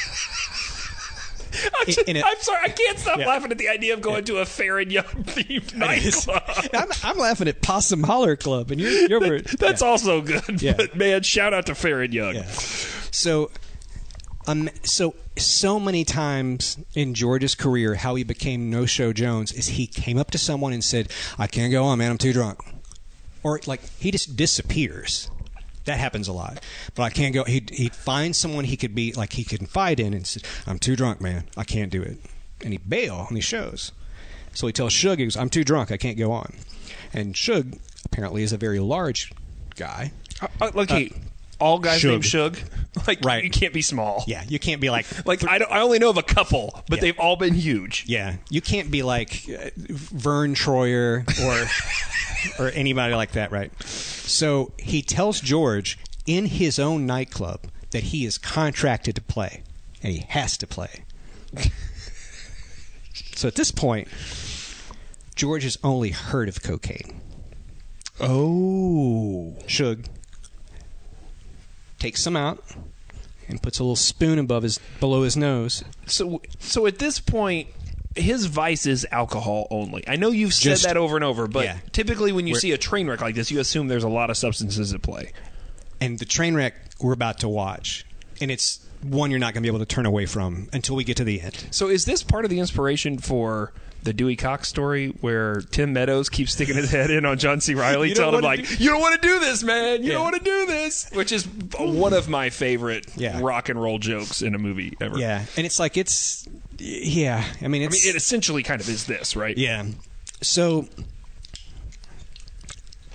[1.78, 3.26] I'm, just- in a- I'm sorry, I can't stop Yeah.
[3.28, 6.42] laughing at the idea of going to a Faron Young themed nightclub.
[6.72, 9.88] I'm, I'm laughing at Possum Holler Club, and you're, you're over- That's yeah.
[9.88, 10.60] also good.
[10.62, 10.74] Yeah.
[10.76, 12.34] But man, shout out to Faron Young.
[12.36, 12.46] Yeah.
[13.12, 13.50] So,
[14.46, 19.68] um, so so many times in George's career, how he became No Show Jones is
[19.68, 22.10] he came up to someone and said, "I can't go on, man.
[22.10, 22.60] I'm too drunk,"
[23.42, 25.30] or like he just disappears.
[25.84, 26.62] That happens a lot.
[26.94, 27.44] But I can't go.
[27.44, 30.78] He'd, he'd find someone he could be like he could fight in and said, "I'm
[30.78, 31.44] too drunk, man.
[31.56, 32.18] I can't do it,"
[32.62, 33.92] and he bail on these shows.
[34.54, 35.90] So he tells Shug, he goes, "I'm too drunk.
[35.90, 36.54] I can't go on."
[37.12, 39.32] And Shug apparently is a very large
[39.76, 40.12] guy.
[40.40, 41.12] Uh, uh, like, hey,
[41.58, 42.10] all guys Shug.
[42.10, 42.58] named Shug.
[43.06, 43.42] Like, Right.
[43.42, 44.22] you can't be small.
[44.26, 46.96] Yeah, you can't be like Like, I, don't, I only know of a couple, but
[46.98, 47.00] Yeah.
[47.00, 48.04] they've all been huge.
[48.06, 51.24] Yeah, you can't be like uh, Verne Troyer
[52.58, 53.72] or or anybody like that, right?
[53.82, 57.62] So he tells George in his own nightclub
[57.92, 59.62] that he is contracted to play
[60.02, 61.04] and he has to play.
[63.34, 64.06] so at this point,
[65.34, 67.22] George has only heard of cocaine.
[68.20, 69.56] Oh.
[69.66, 70.04] Shug
[72.02, 72.62] takes some out
[73.48, 75.84] and puts a little spoon above his below his nose.
[76.06, 77.68] So, so at this point,
[78.16, 80.02] his vice is alcohol only.
[80.08, 81.78] I know you've said Just- that over and over, but Yeah.
[81.92, 84.30] typically when you We're- see a train wreck like this, you assume there's a lot
[84.30, 85.32] of substances at play.
[86.00, 88.04] and the train wreck we're about to watch,
[88.40, 91.04] and it's one you're not going to be able to turn away from until we
[91.04, 91.66] get to the end.
[91.70, 96.28] So, is this part of the inspiration for the Dewey Cox story, where Tim Meadows
[96.28, 97.74] keeps sticking his head in on John C.
[97.74, 100.02] Reilly, telling him like, do- "You don't want to do this, man.
[100.02, 100.14] You Yeah.
[100.14, 101.44] don't want to do this," which is
[101.78, 103.38] one of my favorite Yeah.
[103.40, 105.18] rock and roll jokes in a movie ever.
[105.18, 107.44] Yeah, and it's like it's yeah.
[107.60, 109.56] I mean, I mean, it essentially kind of is this, right?
[109.56, 109.84] yeah.
[110.40, 110.88] So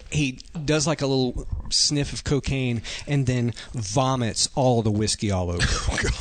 [0.10, 5.50] he does like a little sniff of cocaine and then vomits all the whiskey all
[5.52, 5.62] over.
[5.90, 6.14] Oh God.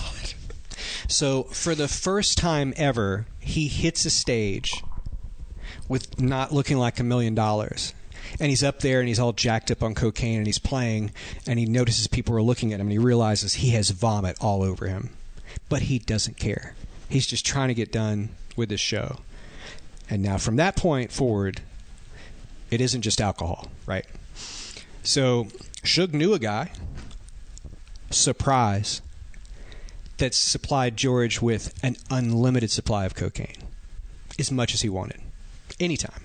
[1.08, 4.82] So for the first time ever, he hits a stage
[5.88, 7.94] with not looking like a million dollars.
[8.40, 11.12] And he's up there and he's all jacked up on cocaine and he's playing
[11.46, 14.62] and he notices people are looking at him and he realizes he has vomit all
[14.62, 15.10] over him.
[15.68, 16.74] But he doesn't care.
[17.08, 19.20] He's just trying to get done with his show.
[20.10, 21.60] And now from that point forward,
[22.70, 24.06] it isn't just alcohol, right?
[25.02, 25.48] So
[25.84, 26.72] Shug knew a guy,
[28.10, 29.02] surprise,
[30.18, 33.56] that supplied George with an unlimited supply of cocaine,
[34.38, 35.20] as much as he wanted,
[35.78, 36.22] anytime.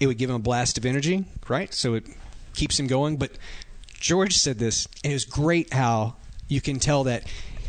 [0.00, 1.72] It would give him a blast of energy, right?
[1.72, 2.04] So it
[2.54, 3.16] keeps him going.
[3.16, 3.32] But
[3.94, 6.16] George said this, and it was great how
[6.48, 7.24] you can tell that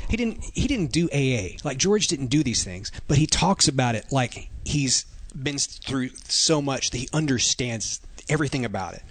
[0.09, 1.57] he didn't he didn't do AA.
[1.63, 6.09] Like George didn't do these things, but he talks about it like he's been through
[6.25, 9.03] so much that he understands everything about it.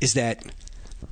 [0.00, 0.44] Is that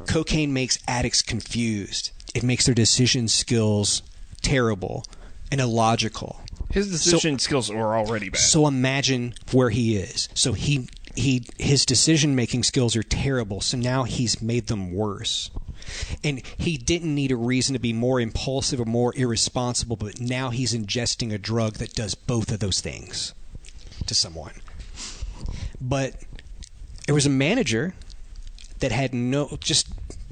[0.06, 2.10] cocaine makes addicts confused.
[2.34, 4.02] It makes their decision skills
[4.42, 5.04] terrible
[5.50, 6.40] and illogical.
[6.70, 8.38] His decision skills were already bad.
[8.38, 10.28] So imagine where he is.
[10.34, 13.60] So he he his decision making skills are terrible.
[13.60, 15.50] So now he's made them worse.
[16.22, 20.50] And he didn't need a reason to be more impulsive or more irresponsible, but now
[20.50, 23.32] he's ingesting a drug that does both of those things
[24.06, 24.54] to someone.
[25.80, 26.14] But
[27.06, 27.94] there was a manager
[28.80, 29.88] that had no just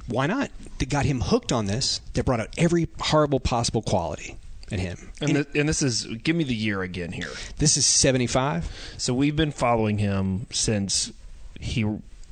[0.07, 4.37] why not They got him hooked on this They brought out every horrible possible quality
[4.69, 5.11] in him.
[5.21, 7.29] and, th- and this is give me the year again here.
[7.57, 8.69] This is 75.
[8.97, 11.13] So we've been following him since
[11.59, 11.85] he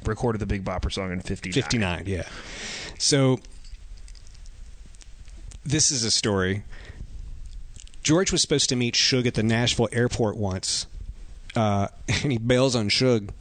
[0.03, 1.53] recorded the Big Bopper song in 59.
[1.53, 2.23] 59, yeah.
[2.99, 3.39] So
[5.65, 6.63] this is a story.
[8.03, 10.85] George was supposed to meet Shug at the Nashville airport once,
[11.55, 13.31] uh, and he bails on Shug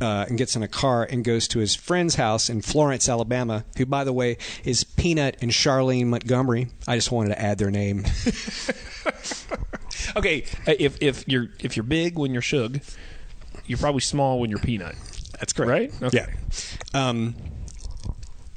[0.00, 3.64] uh, and gets in a car and goes to his friend's house in Florence, Alabama,
[3.76, 6.68] who, by the way, is Peanut and Charlene Montgomery.
[6.88, 8.04] I just wanted to add their name.
[10.16, 12.80] Okay, uh, if if you're if you're big when you're Shug,
[13.66, 14.96] you're probably small when you're Peanut.
[15.38, 15.94] That's correct.
[16.00, 16.02] Right?
[16.02, 16.26] Okay.
[16.92, 17.08] Yeah.
[17.08, 17.34] Um,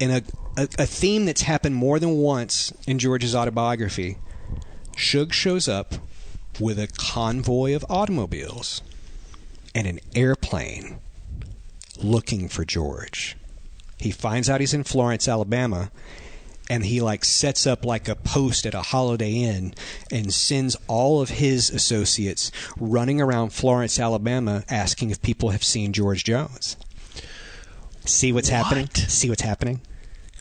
[0.00, 4.18] and a, a, a theme that's happened more than once in George's autobiography
[4.96, 5.94] Shug shows up
[6.60, 8.82] with a convoy of automobiles
[9.74, 10.98] and an airplane
[12.02, 13.36] looking for George.
[13.98, 15.90] He finds out he's in Florence, Alabama,
[16.68, 19.74] and he like sets up like a post at a Holiday Inn
[20.10, 25.92] and sends all of his associates running around Florence, Alabama, asking if people have seen
[25.92, 26.76] George Jones.
[28.04, 28.88] See what's happening?
[28.94, 29.80] See what's happening?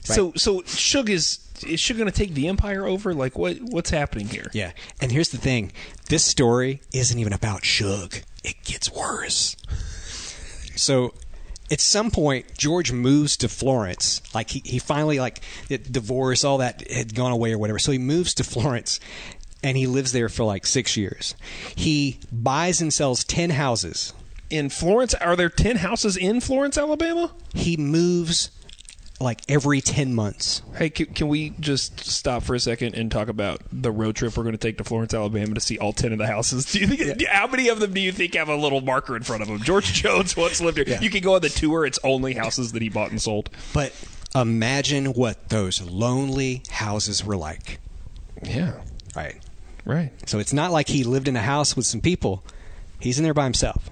[0.03, 3.13] So so Shug is is Shug going to take the empire over?
[3.13, 4.49] Like what what's happening here?
[4.53, 4.71] Yeah.
[4.99, 5.71] And here's the thing
[6.09, 9.55] this story isn't even about Shug, it gets worse.
[10.75, 11.13] So
[11.71, 14.21] at some point, George moves to Florence.
[14.33, 17.79] Like he, he finally like divorce, all that had gone away or whatever.
[17.79, 18.99] So he moves to Florence,
[19.63, 21.35] and he lives there for like six years.
[21.75, 24.13] He buys and sells ten houses.
[24.49, 27.31] In Florence, are there ten houses in Florence, Alabama?
[27.53, 28.51] He moves
[29.19, 30.61] like every ten months.
[30.75, 34.35] Hey, can, can we just stop for a second and talk about the road trip
[34.35, 36.65] we're going to take to Florence, Alabama to see all 10 of the houses?
[36.71, 39.23] Do you think how many of them do you think have a little marker in
[39.23, 39.59] front of them?
[39.59, 40.99] George Jones once lived here.
[41.01, 43.49] You can go on the tour, it's only houses that he bought and sold.
[43.73, 43.93] But
[44.35, 47.79] imagine what those lonely houses were like.
[48.43, 48.73] Yeah.
[49.15, 49.39] Right.
[49.85, 50.11] Right.
[50.27, 52.43] So it's not like he lived in a house with some people.
[52.99, 53.89] He's in there by himself,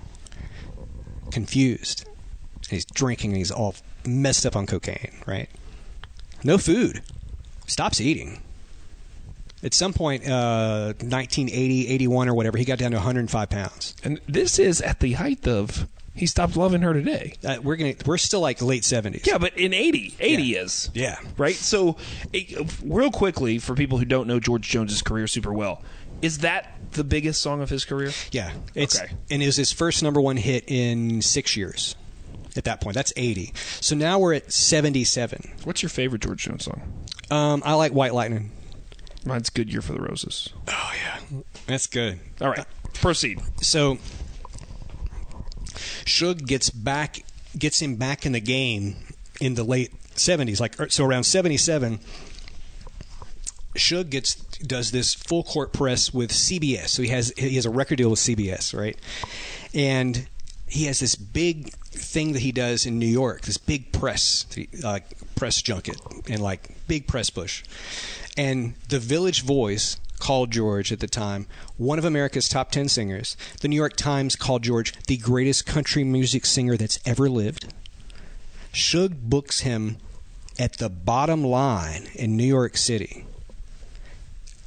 [1.32, 2.08] confused.
[2.70, 5.50] He's drinking he's all messed up on cocaine, right?
[6.44, 7.02] No food.
[7.68, 8.42] Stops eating.
[9.64, 13.96] At some point, uh, 1980, 81 or whatever, he got down to 105 pounds.
[14.04, 17.36] And this is at the height of he stopped loving her today.
[17.46, 19.26] Uh, we're gonna we're still like late 70s.
[19.28, 20.60] Yeah, but in 80, 80 Yeah.
[20.62, 20.90] is.
[20.96, 21.20] Yeah.
[21.38, 21.56] Right?
[21.56, 21.96] So,
[22.34, 25.84] eh, real quickly, for people who don't know George Jones's career super well,
[26.24, 28.12] is that the biggest song of his career?
[28.32, 28.52] Yeah.
[28.74, 29.12] It's, Okay.
[29.30, 31.96] And it was his first number one hit in six years.
[32.56, 33.54] At that point, that's 80.
[33.56, 35.52] So now we're at 77.
[35.64, 37.06] What's your favorite George Jones song?
[37.30, 38.52] Um, I like White Lightning.
[39.26, 40.50] Mine's Good Year for the Roses.
[40.68, 42.20] Oh yeah, that's good.
[42.42, 43.40] All right, proceed.
[43.62, 44.00] So
[46.06, 47.24] Shug gets back,
[47.58, 48.96] gets him back in the game
[49.40, 52.00] in the late seventies, like er, so around seventy seven.
[53.76, 56.90] Shug gets does this full court press with CBS.
[56.90, 58.98] So he has he has a record deal with CBS, right?
[59.74, 60.28] And
[60.72, 64.45] he has this big thing that he does in New York, this big press
[64.84, 65.00] uh,
[65.36, 67.64] press junket and like big press push.
[68.38, 73.36] And the Village Voice called George at the time one of America's top 10 singers.
[73.60, 77.74] The New York Times called George the greatest country music singer that's ever lived.
[78.72, 79.98] Shug books him
[80.58, 83.26] at the bottom line in New York City.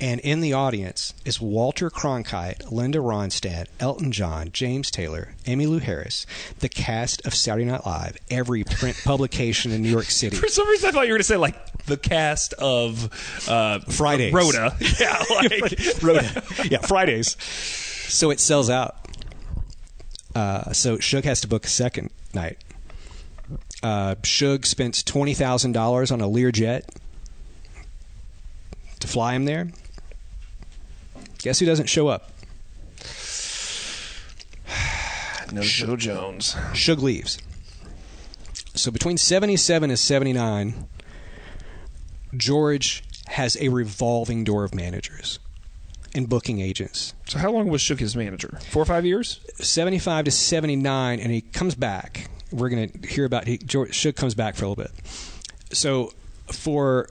[0.04, 6.26] And in the audience is Walter Cronkite, Linda Ronstadt, Elton John, James Taylor, Emmylou Harris,
[6.58, 10.36] the cast of Saturday Night Live, every print publication in New York City.
[10.36, 13.08] For some reason, I thought you were going to say like the cast of
[13.48, 14.34] uh, Fridays.
[14.34, 14.76] Rhoda.
[15.00, 16.42] Yeah, like Rhoda.
[16.70, 17.42] Yeah, Fridays.
[17.42, 18.96] So it sells out.
[20.34, 22.58] Uh, so Shug has to book a second night.
[23.82, 26.82] Uh, Shug spends twenty thousand dollars on a Learjet
[29.00, 29.70] to fly him there.
[31.44, 32.30] Guess who doesn't show up?
[35.52, 36.56] No Show Jones.
[36.72, 37.38] Shug leaves.
[38.74, 40.88] So between 77 and 79,
[42.34, 45.38] George has a revolving door of managers
[46.14, 47.12] and booking agents.
[47.28, 48.58] So how long was Shug his manager?
[48.70, 49.40] Four or five years?
[49.56, 52.30] 75 to 79, and he comes back.
[52.50, 54.92] We're going to hear about he, George Shug comes back for a little bit.
[55.72, 56.14] So
[56.50, 57.10] for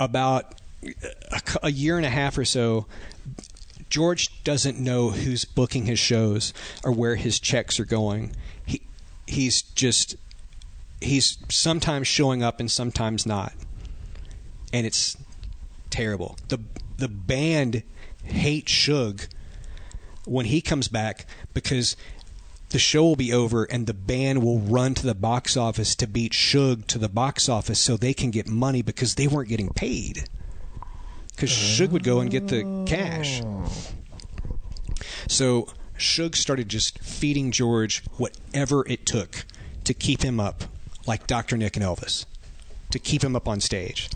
[0.00, 2.86] about a, a year and a half or so,
[3.94, 8.34] George doesn't know who's booking his shows or where his checks are going.
[8.66, 8.82] He
[9.24, 10.16] he's just
[11.00, 13.52] he's sometimes showing up and sometimes not,
[14.72, 15.16] and it's
[15.90, 16.36] terrible.
[16.48, 16.58] the
[16.96, 17.84] The band
[18.24, 19.28] hates Shug
[20.24, 21.96] when he comes back because
[22.70, 26.08] the show will be over and the band will run to the box office to
[26.08, 29.72] beat Shug to the box office so they can get money because they weren't getting
[29.72, 30.28] paid.
[31.34, 33.42] Because Shug would go and get the cash.
[35.28, 39.44] So Shug started just feeding George whatever it took
[39.84, 40.64] to keep him up,
[41.06, 41.56] like Dr.
[41.56, 42.24] Nick and Elvis,
[42.90, 44.08] to keep him up on stage.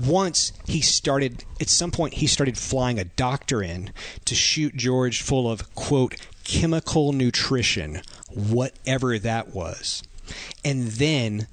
[0.00, 3.90] Once he started, at some point, he started flying a doctor in
[4.24, 10.02] to shoot George full of, quote, chemical nutrition, whatever that was.
[10.64, 11.46] And then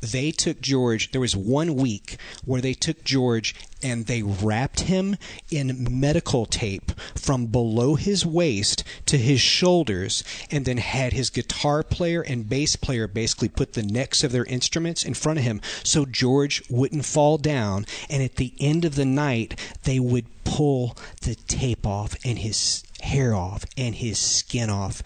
[0.00, 5.16] they took George, there was one week where they took George and they wrapped him
[5.50, 11.82] in medical tape from below his waist to his shoulders and then had his guitar
[11.82, 15.60] player and bass player basically put the necks of their instruments in front of him
[15.82, 17.86] so George wouldn't fall down.
[18.08, 22.82] And at the end of the night, they would pull the tape off and his
[23.00, 25.02] hair off and his skin off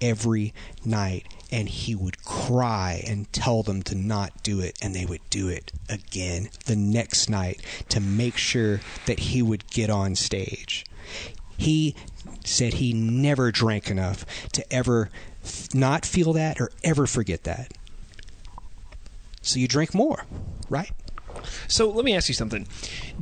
[0.00, 0.52] every
[0.84, 5.20] night and he would cry and tell them to not do it and they would
[5.30, 10.84] do it again the next night to make sure that he would get on stage.
[11.56, 11.94] He
[12.44, 15.10] said he never drank enough to ever
[15.72, 17.72] not feel that or ever forget that.
[19.40, 20.24] So you drink more
[20.68, 20.90] right?
[21.68, 22.66] So let me ask you something.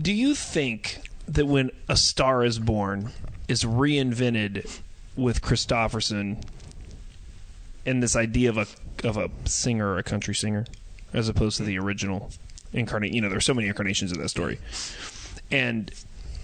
[0.00, 3.12] Do you think that when A Star is Born
[3.48, 4.80] is reinvented
[5.16, 6.42] with Kristofferson
[7.86, 8.66] and this idea of a
[9.04, 10.64] of a singer, a country singer,
[11.12, 12.30] as opposed to the original
[12.72, 14.58] incarnate, you know, there's so many incarnations of that story,
[15.50, 15.90] and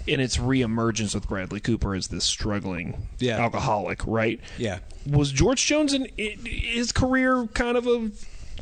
[0.07, 3.37] in its reemergence with Bradley Cooper as this struggling Yeah.
[3.39, 4.39] alcoholic, right?
[4.57, 8.09] yeah Was George Jones in his career kind of a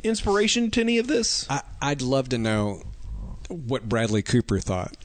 [0.03, 1.45] inspiration to any of this?
[1.49, 2.81] I, I'd love to know
[3.49, 4.95] what Bradley Cooper thought.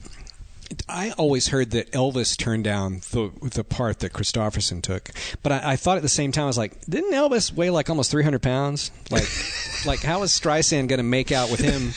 [0.87, 5.09] I always heard that Elvis turned down the the part that Kristofferson took,
[5.41, 7.89] but I, I thought at the same time I was like, didn't Elvis weigh like
[7.89, 8.91] almost three hundred pounds?
[9.09, 9.27] Like,
[9.85, 11.89] like how is Streisand going to make out with him?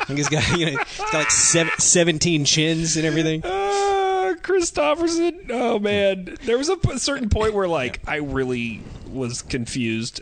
[0.00, 3.44] I think he's got you know he's got like seven, seventeen chins and everything.
[3.44, 5.50] Uh, Kristofferson.
[5.50, 10.20] Oh man, there was a p- certain point where like I really was confused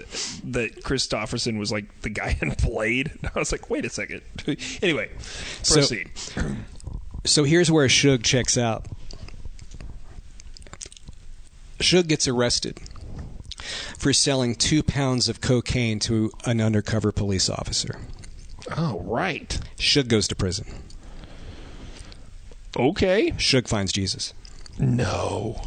[0.52, 3.12] that Kristofferson was like the guy in Blade.
[3.34, 4.22] I was like, wait a second.
[4.82, 5.10] anyway,
[5.64, 6.10] proceed.
[6.14, 6.42] So
[7.44, 8.86] here's where Shug checks out.
[11.80, 12.80] Shug gets arrested
[13.98, 18.00] for selling two pounds of cocaine to an undercover police officer.
[18.76, 19.58] oh right.
[19.78, 20.66] Shug goes to prison.
[22.76, 23.32] Okay.
[23.38, 24.34] Shug finds Jesus.
[24.78, 25.62] No.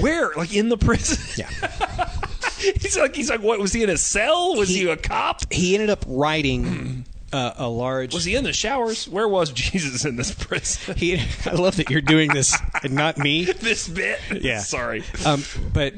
[0.00, 0.30] Where?
[0.36, 1.18] Like in the prison?
[1.36, 2.10] Yeah.
[2.80, 4.54] he's like he's like what was he in a cell?
[4.56, 5.40] Was he, He- a cop?
[5.52, 8.14] He ended up writing uh, a large.
[8.14, 9.08] Was he in the showers?
[9.08, 10.96] Where was Jesus in this prison?
[10.96, 13.44] He, I love that you're doing this and not me.
[13.60, 14.20] this bit?
[14.40, 14.60] Yeah.
[14.60, 15.04] Sorry.
[15.24, 15.94] Um, but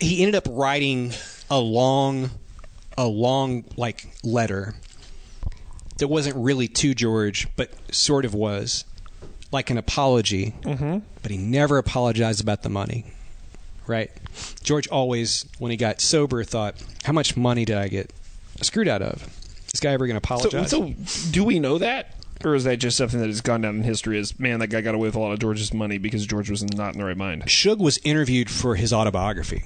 [0.00, 1.12] he ended up writing
[1.50, 2.30] a long,
[2.96, 4.74] a long like letter
[5.98, 8.84] that wasn't really to George, but sort of was,
[9.52, 10.54] like an apology.
[10.62, 10.98] Mm-hmm.
[11.22, 13.06] But he never apologized about the money.
[13.86, 14.10] Right?
[14.62, 18.12] George always, when he got sober, thought, "How much money did I get
[18.60, 19.28] screwed out of?
[19.74, 20.92] Is this guy ever going to apologize?" so
[21.30, 22.14] do we know that?
[22.44, 24.80] Or is that just something that has gone down in history as, man, that guy
[24.82, 27.16] got away with a lot of George's money because George was not in the right
[27.16, 27.48] mind?
[27.48, 29.62] Shug was interviewed for his autobiography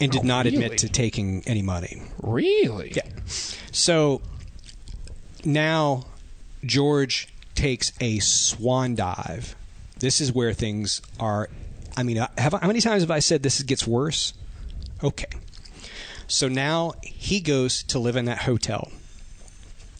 [0.00, 0.56] and did Oh, not really?
[0.56, 2.02] admit to taking any money.
[2.22, 2.92] Really?
[2.96, 3.02] Yeah.
[3.70, 4.22] So
[5.44, 6.04] now
[6.64, 9.54] George takes a swan dive.
[10.00, 11.48] This is where things are.
[11.96, 14.32] I mean, uh, have, how many times have I said this gets worse?
[15.04, 15.26] Okay.
[16.26, 18.90] So now he goes to live in that hotel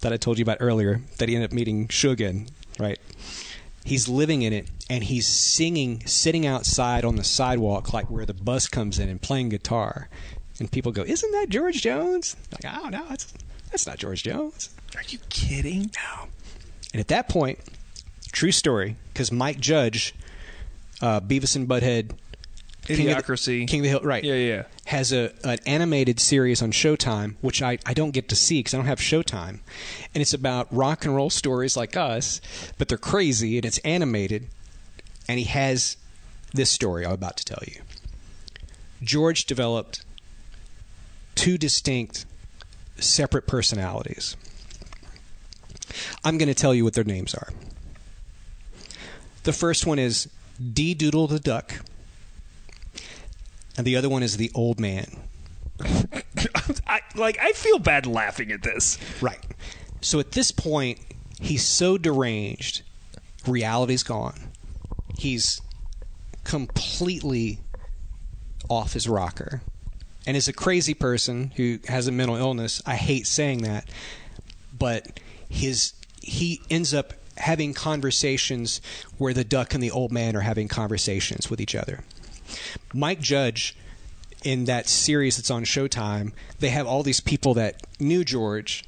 [0.00, 2.98] that I told you about earlier that he ended up meeting Shug in, right?
[3.84, 8.34] He's living in it and he's singing, sitting outside on the sidewalk, like where the
[8.34, 10.08] bus comes in and playing guitar,
[10.60, 13.32] And people go, "Isn't that George Jones?" Like, "Oh no, that's
[13.70, 15.92] that's not George Jones." Are you kidding?
[15.94, 16.28] No.
[16.92, 17.60] And at that point,
[18.32, 20.14] true story, because Mike Judge,
[21.00, 22.10] uh, Beavis and Butthead,
[22.96, 24.24] King of the- King of the Hill, right?
[24.24, 24.62] Yeah, yeah.
[24.86, 28.74] Has a an animated series on Showtime, which I, I don't get to see because
[28.74, 29.60] I don't have Showtime,
[30.14, 32.40] and it's about rock and roll stories like us,
[32.78, 34.48] but they're crazy and it's animated,
[35.28, 35.96] and he has
[36.54, 37.82] this story I'm about to tell you.
[39.02, 40.02] George developed
[41.34, 42.24] two distinct,
[42.98, 44.36] separate personalities.
[46.24, 47.48] I'm going to tell you what their names are.
[49.44, 50.28] The first one is
[50.72, 51.74] D Doodle the Duck,
[53.78, 55.06] and the other one is the Old Man.
[56.86, 58.98] I, like I feel bad laughing at this.
[59.22, 59.38] Right.
[60.00, 60.98] So at this point,
[61.40, 62.82] he's so deranged,
[63.46, 64.50] reality's gone.
[65.16, 65.60] He's
[66.44, 67.60] completely
[68.68, 69.62] off his rocker.
[70.26, 73.88] And as a crazy person who has a mental illness, I hate saying that,
[74.76, 78.80] but his he ends up having conversations
[79.16, 82.02] where the duck and the old man are having conversations with each other.
[82.92, 83.76] Mike Judge
[84.44, 88.84] in that series that's on Showtime, they have all these people that knew George.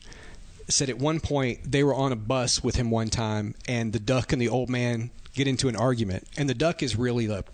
[0.68, 3.98] Said at one point they were on a bus with him one time, and the
[3.98, 7.44] duck and the old man get into an argument, and the duck is really the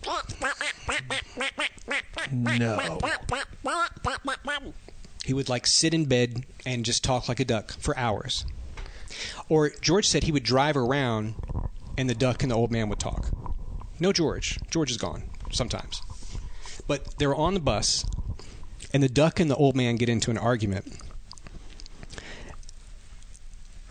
[2.33, 2.99] No.
[5.25, 8.45] he would like sit in bed and just talk like a duck for hours.
[9.49, 11.35] Or George said he would drive around,
[11.97, 13.31] and the duck and the old man would talk.
[13.99, 14.59] No George.
[14.71, 15.23] George is gone
[15.57, 16.01] sometimes.
[16.87, 18.05] But they're on the bus,
[18.93, 20.99] and the duck and the old man get into an argument.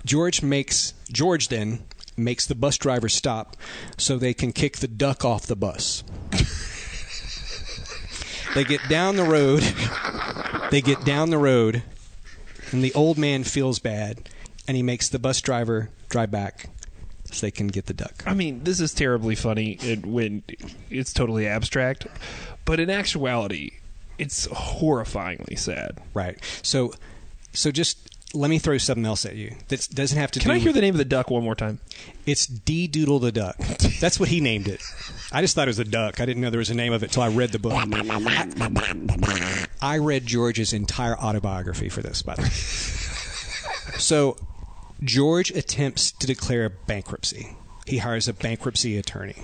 [0.05, 1.83] George makes George then
[2.15, 3.57] makes the bus driver stop
[3.97, 6.03] so they can kick the duck off the bus.
[8.53, 9.63] they get down the road.
[10.71, 11.83] They get down the road,
[12.71, 14.29] and the old man feels bad,
[14.67, 16.69] and he makes the bus driver drive back
[17.31, 18.23] so they can get the duck.
[18.25, 20.43] I mean, this is terribly funny it, when
[20.89, 22.07] it's totally abstract,
[22.65, 23.71] but in actuality,
[24.17, 25.99] it's horrifyingly sad.
[26.13, 26.37] Right.
[26.61, 26.93] So,
[27.53, 30.39] so just let me throw something else at you that doesn't have to.
[30.39, 31.79] Can do I hear the name of the duck one more time?
[32.25, 33.57] It's D Doodle the Duck.
[33.99, 34.81] That's what he named it.
[35.31, 36.19] I just thought it was a duck.
[36.19, 37.73] I didn't know there was a name of it until I read the book.
[39.81, 42.49] I read George's entire autobiography for this, by the way.
[43.97, 44.37] So,
[45.03, 47.55] George attempts to declare bankruptcy.
[47.85, 49.35] He hires a bankruptcy attorney.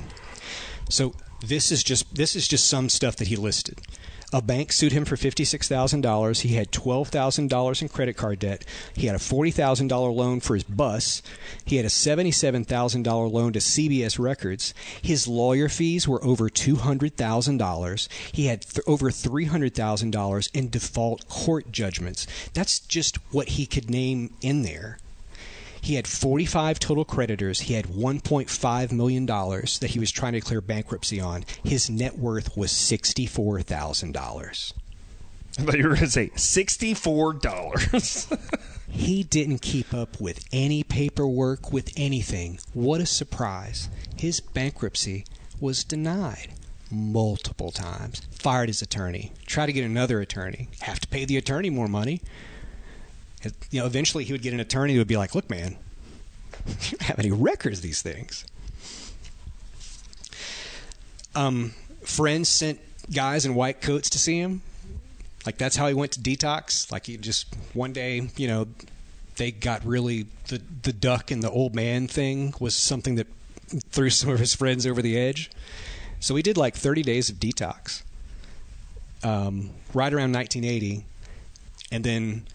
[0.90, 1.14] So
[1.46, 3.80] this is just this is just some stuff that he listed.
[4.34, 6.40] A bank sued him for fifty-six thousand dollars.
[6.40, 8.64] He had twelve thousand dollars in credit card debt.
[8.96, 11.22] He had a forty thousand dollar loan for his bus.
[11.66, 14.74] He had a seventy-seven thousand dollar loan to CBS Records.
[15.02, 18.08] His lawyer fees were over two hundred thousand dollars.
[18.32, 22.26] He had th- over three hundred thousand dollars in default court judgments.
[22.54, 24.98] That's just what he could name in there.
[25.82, 27.62] He had 45 total creditors.
[27.62, 31.44] He had 1.5 million dollars that he was trying to declare bankruptcy on.
[31.64, 34.74] His net worth was $64,000.
[35.60, 38.28] I thought you were going to say sixty-four dollars.
[38.92, 42.60] He didn't keep up with any paperwork, with anything.
[42.74, 43.88] What a surprise.
[44.18, 45.24] His bankruptcy
[45.62, 46.50] was denied
[46.92, 48.22] multiple times.
[48.32, 49.32] Fired his attorney.
[49.46, 50.68] Tried to get another attorney.
[50.82, 52.22] Have to pay the attorney more money.
[53.72, 55.78] You know, eventually he would get an attorney who would be like, "Look, man,
[56.68, 58.46] you don't have any records of these things."
[61.34, 61.74] Um,
[62.04, 62.80] friends sent
[63.12, 64.62] guys in white coats to see him.
[65.46, 66.92] Like that's how he went to detox.
[66.92, 68.68] Like he just one day, you know,
[69.38, 73.28] they got really the the duck and the old man thing was something that
[73.90, 75.50] threw some of his friends over the edge.
[76.20, 78.04] So he did like 30 days of detox.
[79.24, 81.06] Um, right around 1980,
[81.92, 82.48] and then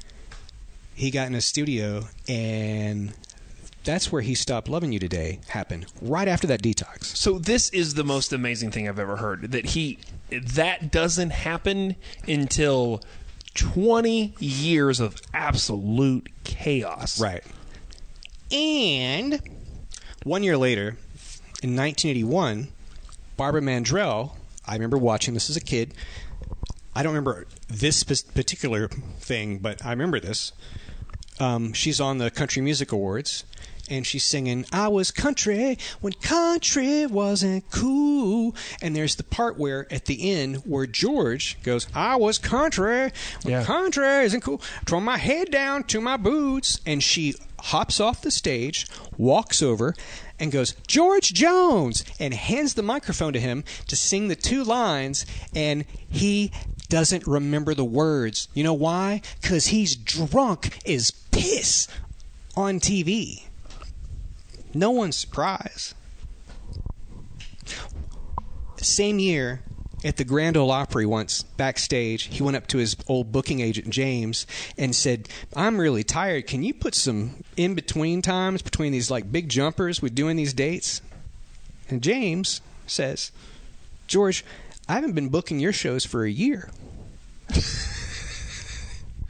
[0.96, 3.12] he got in a studio, and
[3.84, 5.86] that's where he stopped loving you today happened.
[6.00, 7.04] Right after that detox.
[7.04, 9.52] So this is the most amazing thing I've ever heard.
[9.52, 9.98] That he
[10.30, 13.02] that doesn't happen until
[13.54, 17.20] twenty years of absolute chaos.
[17.20, 17.44] Right.
[18.50, 19.40] And
[20.24, 20.96] one year later,
[21.62, 22.68] in 1981,
[23.36, 24.32] Barbara Mandrell,
[24.66, 25.92] I remember watching this as a kid.
[26.96, 28.88] I don't remember this particular
[29.20, 30.52] thing, but I remember this.
[31.38, 33.44] Um, she's on the Country Music Awards,
[33.90, 39.86] and she's singing "I was country when country wasn't cool." And there's the part where
[39.92, 43.64] at the end where George goes, "I was country when Yeah.
[43.64, 48.30] country isn't cool." From my head down to my boots, and she hops off the
[48.30, 48.86] stage,
[49.18, 49.94] walks over,
[50.38, 55.24] and goes, George Jones, and hands the microphone to him to sing the two lines,
[55.54, 56.52] and he
[56.88, 58.48] doesn't remember the words.
[58.54, 59.22] You know why?
[59.40, 61.88] Because he's drunk as piss
[62.56, 63.44] on TV.
[64.74, 65.94] No one's surprised.
[68.80, 69.62] Same year,
[70.04, 73.90] at the Grand Ole Opry once backstage, he went up to his old booking agent
[73.90, 74.46] James
[74.78, 76.46] and said, "I'm really tired.
[76.46, 80.52] Can you put some in between times between these like big jumpers with doing these
[80.52, 81.00] dates?"
[81.88, 83.32] And James says,
[84.06, 84.44] "George,
[84.88, 86.70] I haven't been booking your shows for a year."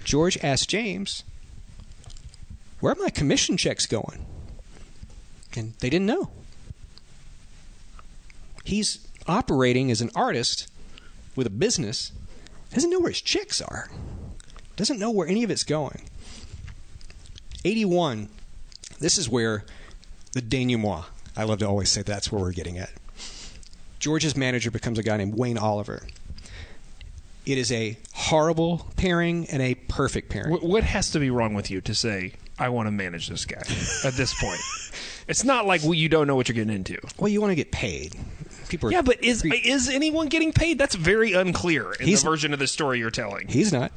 [0.04, 1.24] George asked James,
[2.80, 4.24] "Where are my commission checks going?"
[5.56, 6.30] And they didn't know.
[8.64, 10.68] He's operating as an artist
[11.34, 12.12] with a business,
[12.72, 13.90] doesn't know where his checks are,
[14.76, 16.08] doesn't know where any of it's going.
[17.64, 18.28] 81,
[19.00, 19.64] this is where
[20.32, 22.90] the denouement, I love to always say that's where we're getting at.
[23.98, 26.02] George's manager becomes a guy named Wayne Oliver.
[27.44, 30.50] It is a horrible pairing and a perfect pairing.
[30.50, 33.44] What, what has to be wrong with you to say I want to manage this
[33.44, 33.58] guy
[34.04, 34.60] at this point?
[35.28, 36.98] it's not like well, you don't know what you're getting into.
[37.18, 38.16] Well, you want to get paid.
[38.68, 40.76] People are Yeah, but is is anyone getting paid?
[40.76, 43.46] That's very unclear in He's- the version of the story you're telling.
[43.48, 43.92] he's not.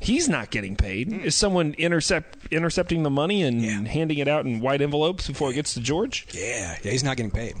[0.00, 1.08] He's not getting paid.
[1.10, 1.24] Mm.
[1.24, 3.84] Is someone intercept intercepting the money and Yeah.
[3.84, 6.26] handing it out in white envelopes before it gets to George?
[6.32, 7.54] Yeah, yeah, he's not getting paid.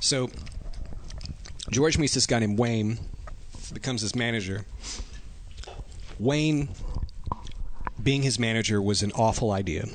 [0.00, 0.28] So
[1.70, 2.98] George meets this guy named Wayne,
[3.72, 4.66] becomes his manager.
[6.18, 6.68] Wayne,
[8.02, 9.86] being his manager, was an awful idea.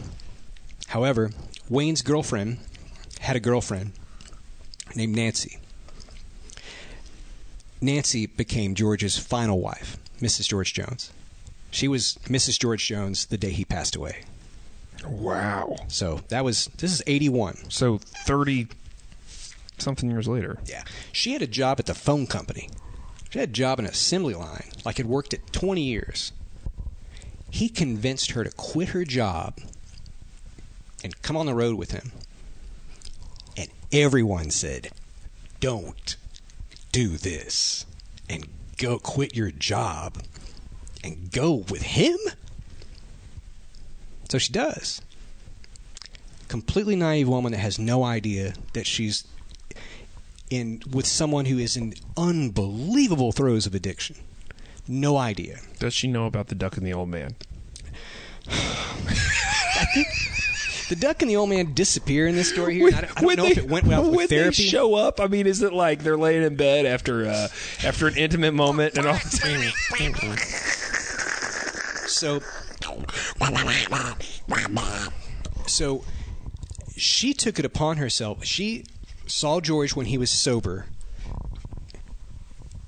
[0.88, 1.32] However,
[1.70, 2.58] Wayne's girlfriend
[3.20, 3.92] had a girlfriend
[4.96, 5.60] named Nancy.
[7.82, 10.48] Nancy became George's final wife, Mrs.
[10.48, 11.12] George Jones.
[11.72, 12.60] She was Mrs.
[12.60, 14.24] George Jones the day he passed away.
[15.08, 15.76] Wow.
[15.88, 17.70] So that was this is 81.
[17.70, 18.68] So thirty
[19.82, 20.58] something years later.
[20.66, 20.84] Yeah.
[21.12, 22.70] She had a job at the phone company.
[23.30, 26.32] She had a job in an assembly line, like had worked it 20 years.
[27.52, 29.60] He convinced her to quit her job
[31.04, 32.12] and come on the road with him.
[33.58, 34.92] And everyone said,
[35.60, 36.16] Don't
[36.92, 37.86] do this
[38.30, 40.24] and go quit your job
[41.04, 42.18] and go with him.
[44.30, 45.02] So she does.
[46.48, 49.26] Completely naive woman that has no idea that she's
[50.50, 54.16] in with someone who is in unbelievable throes of addiction.
[54.88, 55.60] No idea.
[55.80, 57.36] Does she know about the duck and the old man?
[60.90, 62.88] The duck and the old man disappear in this story here.
[62.88, 64.64] and I don't, I don't When know they- if it went well when with therapy.
[64.64, 67.48] they show up, I mean, is it like they're laying in bed after uh,
[67.84, 69.20] after an intimate moment and all?
[72.08, 72.40] so,
[75.68, 76.04] so
[76.98, 78.44] she took it upon herself.
[78.44, 78.86] She
[79.30, 80.88] saw George when he was sober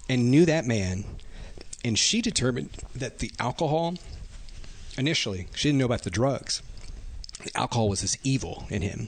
[0.10, 1.06] and knew that man,
[1.86, 3.96] and she determined that the alcohol.
[4.98, 6.62] Initially, she didn't know about the drugs.
[7.44, 9.08] The alcohol was this evil in him.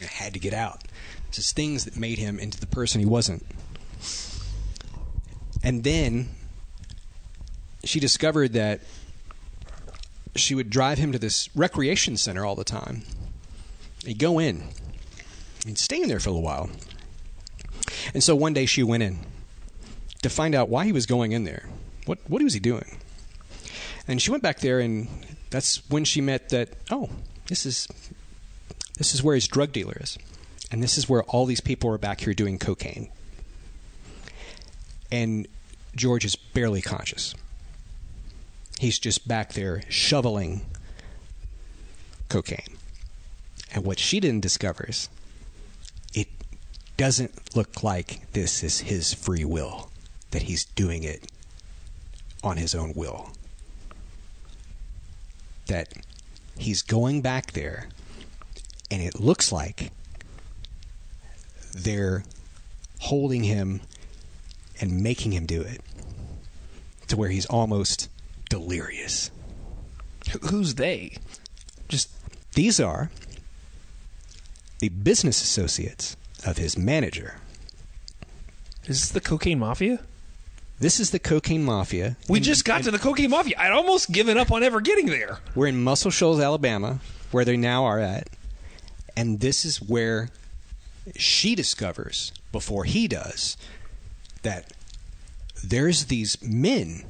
[0.00, 0.82] It had to get out.
[1.28, 3.46] It's just things that made him into the person he wasn't.
[5.62, 6.30] And then
[7.84, 8.80] she discovered that
[10.34, 13.02] she would drive him to this recreation center all the time.
[14.04, 14.64] He'd go in.
[15.66, 16.70] He'd stay in there for a little while.
[18.14, 19.18] And so one day she went in
[20.22, 21.68] to find out why he was going in there.
[22.06, 22.98] What what was he doing?
[24.08, 25.08] And she went back there and
[25.50, 27.10] that's when she met that oh,
[27.46, 27.88] this is
[28.98, 30.18] this is where his drug dealer is.
[30.70, 33.08] And this is where all these people are back here doing cocaine.
[35.10, 35.46] And
[35.94, 37.34] George is barely conscious.
[38.78, 40.62] He's just back there shoveling
[42.28, 42.78] cocaine.
[43.74, 45.08] And what she didn't discover is
[46.96, 49.90] doesn't look like this is his free will,
[50.30, 51.30] that he's doing it
[52.42, 53.30] on his own will.
[55.66, 55.92] That
[56.58, 57.88] he's going back there,
[58.90, 59.90] and it looks like
[61.72, 62.24] they're
[63.00, 63.80] holding him
[64.80, 65.80] and making him do it
[67.08, 68.08] to where he's almost
[68.48, 69.30] delirious.
[70.50, 71.16] Who's they?
[71.88, 72.10] Just
[72.54, 73.10] These are
[74.78, 77.36] the business associates of his manager.
[78.82, 80.00] is this the cocaine mafia?
[80.78, 82.16] This is the cocaine mafia.
[82.28, 83.54] We just got to the cocaine mafia.
[83.56, 85.38] I'd almost given up on ever getting there.
[85.54, 86.98] We're in Muscle Shoals, Alabama,
[87.30, 88.28] where they now are at.
[89.16, 90.30] And this is where
[91.16, 93.56] she discovers, before he does,
[94.42, 94.72] that
[95.62, 97.04] there's these men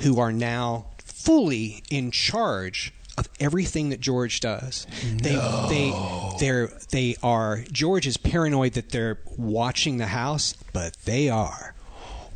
[0.00, 4.86] who are now fully in charge of everything that George does.
[5.16, 5.36] They
[5.68, 5.92] they
[6.40, 11.74] they're they are George is paranoid that they're watching the house, but they are.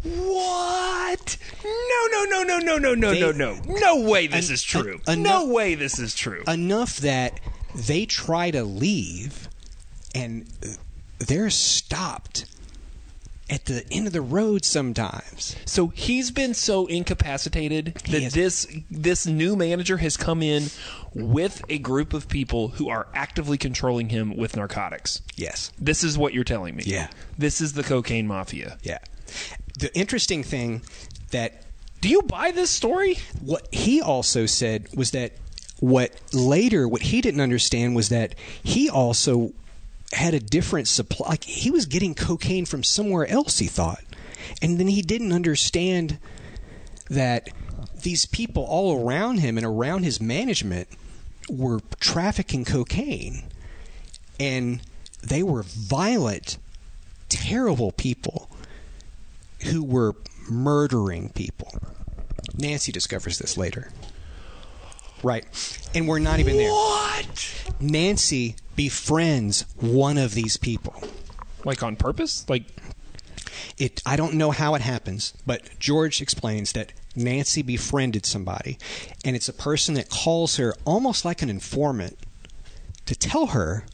[0.05, 1.37] What?
[1.65, 3.59] No, no, no, no, no, no, no, They- no, no.
[3.67, 5.01] No way this En- is true.
[5.09, 6.45] en- no way this is true.
[6.47, 7.41] enough that
[7.75, 9.49] they try to leave
[10.15, 10.47] and
[11.19, 12.45] they're stopped
[13.51, 15.55] at the end of the road sometimes.
[15.67, 20.69] So he's been so incapacitated that this this new manager has come in
[21.15, 25.21] with a group of people who are actively controlling him with narcotics.
[25.37, 25.71] Yes.
[25.79, 26.85] This is what you're telling me.
[26.87, 27.09] Yeah.
[27.37, 28.79] This is the cocaine mafia.
[28.83, 28.99] Yeah.
[29.79, 30.83] The interesting thing
[31.31, 31.65] that
[32.01, 33.19] Do you buy this story?
[33.41, 35.33] what he also said was that
[35.81, 39.53] what later what he didn't understand was that he also
[40.13, 44.03] had a different supply like he was getting cocaine from somewhere else he thought
[44.63, 46.19] and then he didn't understand
[47.11, 47.49] that
[48.03, 50.89] these people all around him and around his management
[51.49, 53.45] were trafficking cocaine
[54.39, 54.81] and
[55.23, 56.59] they were violent
[57.29, 58.49] terrible people
[59.65, 60.15] who were
[60.49, 61.73] murdering people
[62.57, 63.91] Nancy discovers this later.
[65.23, 65.47] Right.
[65.95, 66.71] And we're not even there.
[66.71, 67.73] What?
[67.81, 70.95] Nancy befriends one of these people.
[71.65, 72.49] Like on purpose?
[72.49, 72.65] Like
[73.79, 78.79] It I don't know how it happens, but George explains that Nancy befriended somebody
[79.25, 82.19] and it's a person that calls her almost like an informant
[83.07, 83.85] to tell her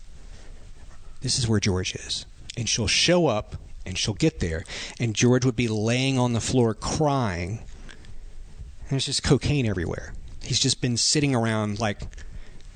[1.20, 2.24] this is where George is.
[2.57, 4.64] And she'll show up and she'll get there
[4.99, 7.59] and George would be laying on the floor crying.
[8.81, 10.14] And there's just cocaine everywhere.
[10.43, 12.03] He's just been sitting around like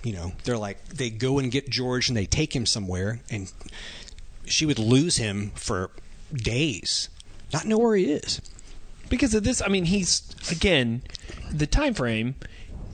[0.04, 3.50] you know, they're like they go and get George and they take him somewhere and
[4.46, 5.90] she would lose him for
[6.32, 7.08] days,
[7.52, 8.40] not know where he is.
[9.08, 11.02] because of this, I mean he's again
[11.50, 12.34] the time frame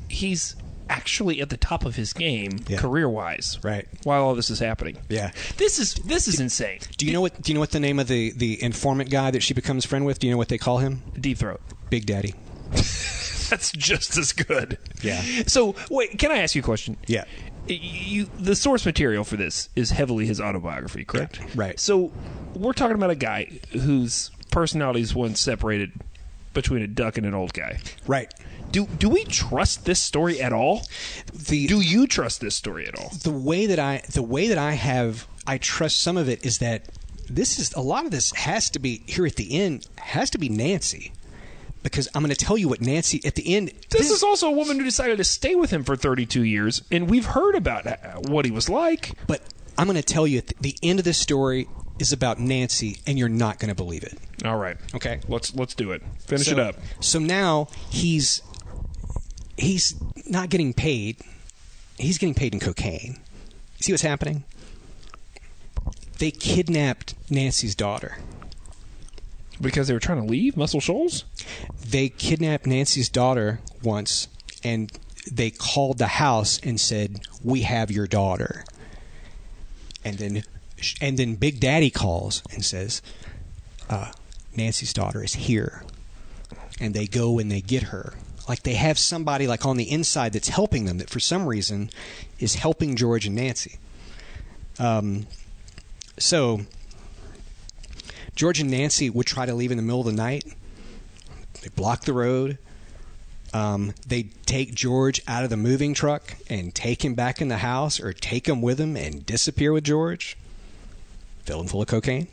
[0.08, 0.56] he's
[0.88, 2.78] actually at the top of his game Yeah.
[2.78, 3.58] career-wise.
[3.62, 3.86] Right.
[4.02, 4.96] While all this is happening.
[5.08, 5.30] Yeah.
[5.56, 6.80] This is this is insane.
[6.98, 7.40] Do you know what?
[7.40, 10.04] Do you know what the name of the the informant guy that she becomes friend
[10.04, 10.18] with?
[10.18, 11.02] Do you know what they call him?
[11.18, 11.61] Deep throat.
[11.90, 12.34] Big Daddy.
[13.51, 14.78] That's just as good.
[15.03, 15.20] Yeah.
[15.46, 16.96] So wait, can I ask you a question?
[17.07, 17.24] Yeah.
[17.66, 21.38] You, the source material for this is heavily his autobiography, correct?
[21.40, 21.78] Yeah, right.
[21.78, 22.11] So
[22.55, 25.92] we're talking about a guy whose personality is once separated
[26.53, 27.78] between a duck and an old guy.
[28.07, 28.32] Right.
[28.72, 30.82] Do do we trust this story at all?
[31.32, 33.11] The Do you trust this story at all?
[33.22, 36.59] the way that I the way that I have I trust some of it is
[36.59, 36.86] that
[37.28, 40.38] this is a lot of this has to be here at the end has to
[40.38, 41.12] be Nancy
[41.83, 44.53] because I'm going to tell you what Nancy at the end This is also a
[44.53, 47.97] woman who decided to stay with him for 32 years, and we've heard about uh,
[48.28, 49.12] what he was like.
[49.26, 49.43] but
[49.78, 51.66] I'm going to tell you the, the end of this story
[51.99, 54.18] is about Nancy and you're not going to believe it.
[54.45, 54.76] All right.
[54.95, 55.20] Okay.
[55.28, 56.03] Let's let's do it.
[56.20, 56.76] Finish so, it up.
[57.01, 58.43] So now he's
[59.57, 59.95] he's
[60.26, 61.16] not getting paid.
[61.99, 63.18] He's getting paid in cocaine.
[63.81, 64.45] See what's happening?
[66.18, 68.18] They kidnapped Nancy's daughter.
[69.61, 71.24] Because they were trying to leave Muscle Shoals?
[71.86, 74.28] They kidnapped Nancy's daughter once
[74.64, 74.90] and
[75.30, 78.64] they called the house and said, "We have your daughter."
[80.04, 80.42] And then
[81.00, 83.02] and then Big Daddy calls and says,
[83.88, 84.12] uh,
[84.56, 85.84] "Nancy's daughter is here."
[86.80, 88.14] And they go and they get her.
[88.48, 91.90] Like they have somebody like on the inside that's helping them that for some reason
[92.38, 93.78] is helping George and Nancy.
[94.78, 95.26] Um,
[96.18, 96.62] so
[98.41, 100.45] George and Nancy would try to leave in the middle of the night.
[101.61, 102.57] They block the road.
[103.53, 107.59] Um, they take George out of the moving truck and take him back in the
[107.59, 110.38] house, or take him with them and disappear with George,
[111.43, 112.28] fill him full of cocaine.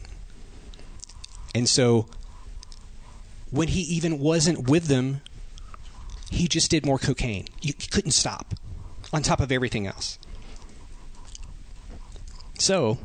[1.54, 2.08] And so,
[3.52, 5.20] when he even wasn't with them,
[6.32, 7.48] he just did more cocaine.
[7.62, 8.54] You, he couldn't stop,
[9.12, 10.20] on top of everything else.
[12.60, 12.98] So,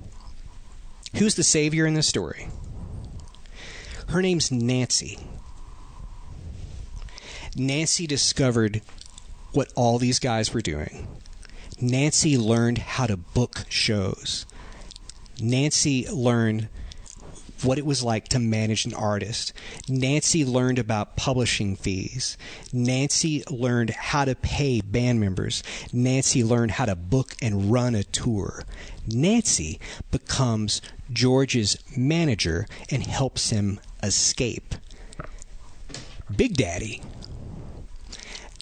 [1.16, 2.46] who's the savior in this story?
[4.12, 5.18] Her name's Nancy.
[7.56, 8.82] Nancy discovered
[9.52, 11.08] what all these guys were doing.
[11.80, 14.44] Nancy learned how to book shows.
[15.40, 16.68] Nancy learned
[17.62, 19.54] what it was like to manage an artist.
[19.88, 22.36] Nancy learned about publishing fees.
[22.70, 25.62] Nancy learned how to pay band members.
[25.90, 28.64] Nancy learned how to book and run a tour.
[29.06, 30.82] Nancy becomes
[31.12, 34.74] George's manager and helps him escape.
[36.34, 37.02] Big Daddy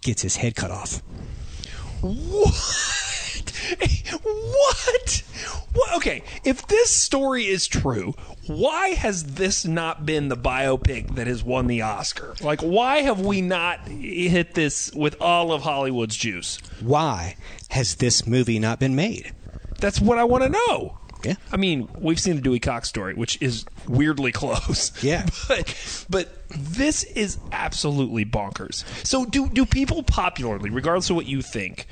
[0.03, 1.03] gets his head cut off.
[2.01, 3.53] What?
[4.23, 5.23] what?
[5.73, 5.97] What?
[5.97, 8.15] Okay, if this story is true,
[8.47, 12.35] why has this not been the biopic that has won the Oscar?
[12.41, 16.59] Like, why have we not hit this with all of Hollywood's juice?
[16.81, 17.37] Why
[17.69, 19.33] has this movie not been made?
[19.79, 20.99] That's what I want to know.
[21.25, 21.35] Yeah.
[21.53, 24.93] I mean, we've seen the Dewey Cox story, which is weirdly close.
[25.03, 25.27] Yeah.
[25.49, 28.85] But but this is absolutely bonkers.
[29.07, 31.87] So do do people popularly, regardless of what you think,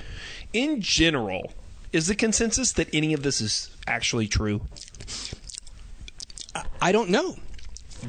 [0.53, 1.53] in general,
[1.93, 4.63] is the consensus that any of this is actually true?
[6.81, 7.37] I don't know.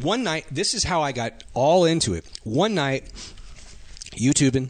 [0.02, 2.26] One night, this is how I got all into it.
[2.44, 3.12] One night,
[4.12, 4.70] YouTubing.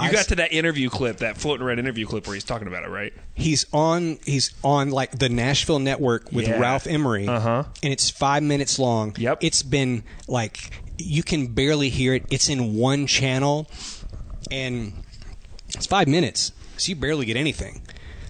[0.00, 2.66] You I got to that interview clip, that floating red interview clip where he's talking
[2.66, 3.12] about it, right?
[3.34, 4.18] He's on.
[4.24, 6.58] He's on like the Nashville Network with Yeah.
[6.58, 7.62] Ralph Emery, Uh-huh.
[7.80, 9.14] and it's five minutes long.
[9.16, 9.38] Yep.
[9.40, 12.24] It's been like you can barely hear it.
[12.30, 13.70] It's in one channel,
[14.50, 14.92] and
[15.68, 17.82] it's five minutes, so you barely get anything.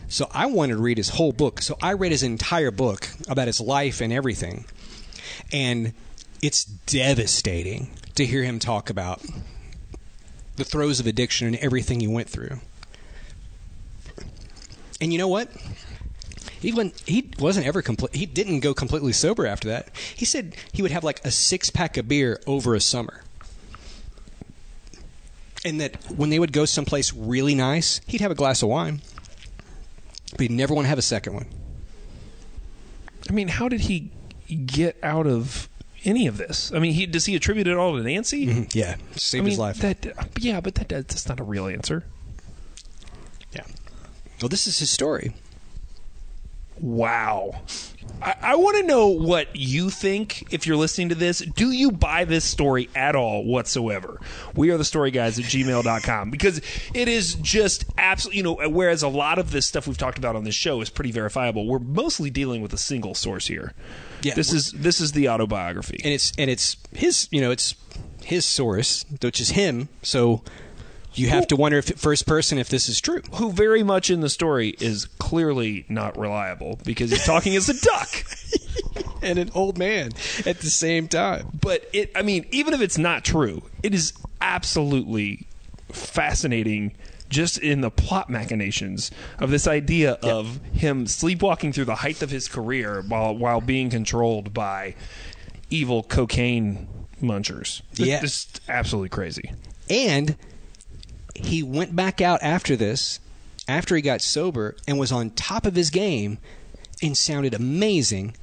[0.07, 1.63] So I wanted to read his whole book.
[1.63, 4.67] So I read his entire book about his life and everything,
[5.51, 5.95] and
[6.43, 9.23] it's devastating to hear him talk about
[10.57, 12.61] the throes of addiction and everything he went through.
[15.01, 15.49] And you know what?
[16.63, 18.15] Wasn't, he wasn't ever complete.
[18.15, 19.91] He didn't go completely sober after that.
[20.17, 23.23] He said he would have like a six pack of beer over a summer.
[25.65, 29.03] And that when they would go someplace really nice, he'd have a glass of wine.
[30.31, 31.47] But he'd never want to have a second one.
[33.29, 34.11] I mean, how did he
[34.67, 35.69] get out of
[36.05, 36.73] any of this?
[36.73, 38.47] I mean, he does he attribute it all to Nancy?
[38.47, 38.79] Mm-hmm.
[38.79, 39.79] Yeah, save I mean, his life.
[39.79, 42.05] That, yeah, but that, that's not a real answer.
[43.53, 43.65] yeah.
[44.41, 45.35] Well, this is his story.
[46.81, 47.63] Wow.
[48.21, 51.39] I, I want to know what you think if you're listening to this.
[51.39, 54.21] Do you buy this story at all whatsoever?
[54.55, 56.61] We are the story guys at gmail.com because
[56.93, 60.37] it is just absolutely, you know, whereas a lot of this stuff we've talked about
[60.37, 63.73] on this show is pretty verifiable, we're mostly dealing with a single source here.
[64.25, 66.01] Yeah, this is this is the autobiography.
[66.05, 67.75] and it's and it's his you know it's
[68.23, 70.43] his source which is him so
[71.13, 74.21] you have to wonder if first person if this is true who very much in
[74.21, 78.09] the story is clearly not reliable because he's talking as a duck.
[79.23, 80.11] and an old man
[80.47, 84.13] at the same time But it, I mean, even if it's not true, it is
[84.41, 85.47] absolutely
[85.93, 86.95] fascinating
[87.35, 89.11] just in the plot machinations
[89.41, 93.91] of this idea of him sleepwalking through the height of his career while while being
[93.91, 94.95] controlled by
[95.71, 96.87] evil cocaine
[97.21, 97.83] munchers.
[97.93, 98.21] It's Yeah.
[98.21, 99.53] just absolutely crazy.
[99.91, 100.37] and
[101.35, 103.19] he went back out after this
[103.69, 106.39] after he got sober and was on top of his game
[107.03, 108.35] and sounded amazing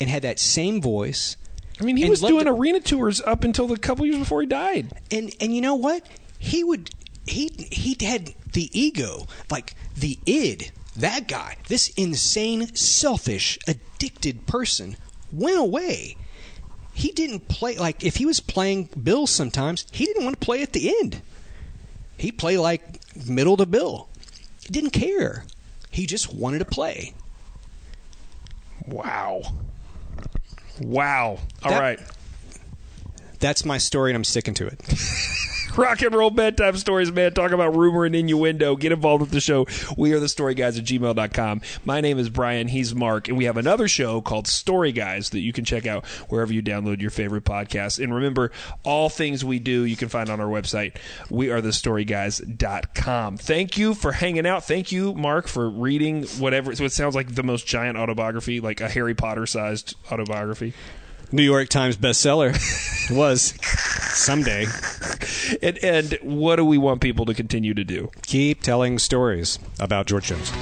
[0.00, 1.36] and had that same voice
[1.80, 2.50] I mean, he was doing it.
[2.50, 4.92] arena tours up until the couple years before he died.
[5.10, 6.06] and and you know what
[6.38, 6.90] he would
[7.26, 14.96] he he had the ego like the id that guy this insane selfish addicted person
[15.32, 16.16] went away
[16.92, 20.62] he didn't play like if he was playing bill sometimes he didn't want to play
[20.62, 21.22] at the end
[22.18, 22.82] he played like
[23.26, 24.08] middle to bill
[24.64, 25.44] he didn't care
[25.90, 27.14] he just wanted to play
[28.86, 29.42] Wow.
[30.80, 31.38] Wow.
[31.62, 32.00] All That- right.
[33.38, 34.80] that's my story and i'm sticking to it
[35.76, 37.32] Rock and roll bedtime stories, man.
[37.32, 38.76] Talk about rumor and innuendo.
[38.76, 39.66] Get involved with the show.
[39.96, 41.62] We are the story guys at gmail.com.
[41.84, 42.68] My name is Brian.
[42.68, 43.28] He's Mark.
[43.28, 46.62] And we have another show called Story Guys that you can check out wherever you
[46.62, 48.02] download your favorite podcast.
[48.02, 48.52] And remember,
[48.82, 50.96] all things we do you can find on our website.
[51.30, 53.38] We are the storyguys.com.
[53.38, 54.64] Thank you for hanging out.
[54.64, 56.74] Thank you, Mark, for reading whatever.
[56.76, 60.74] So it sounds like the most giant autobiography, like a Harry Potter sized autobiography.
[61.32, 62.52] New york times bestseller
[63.16, 63.54] was
[64.14, 64.66] someday
[65.62, 68.10] And, and what do we want people to continue to do?
[68.22, 70.52] keep telling stories about george jones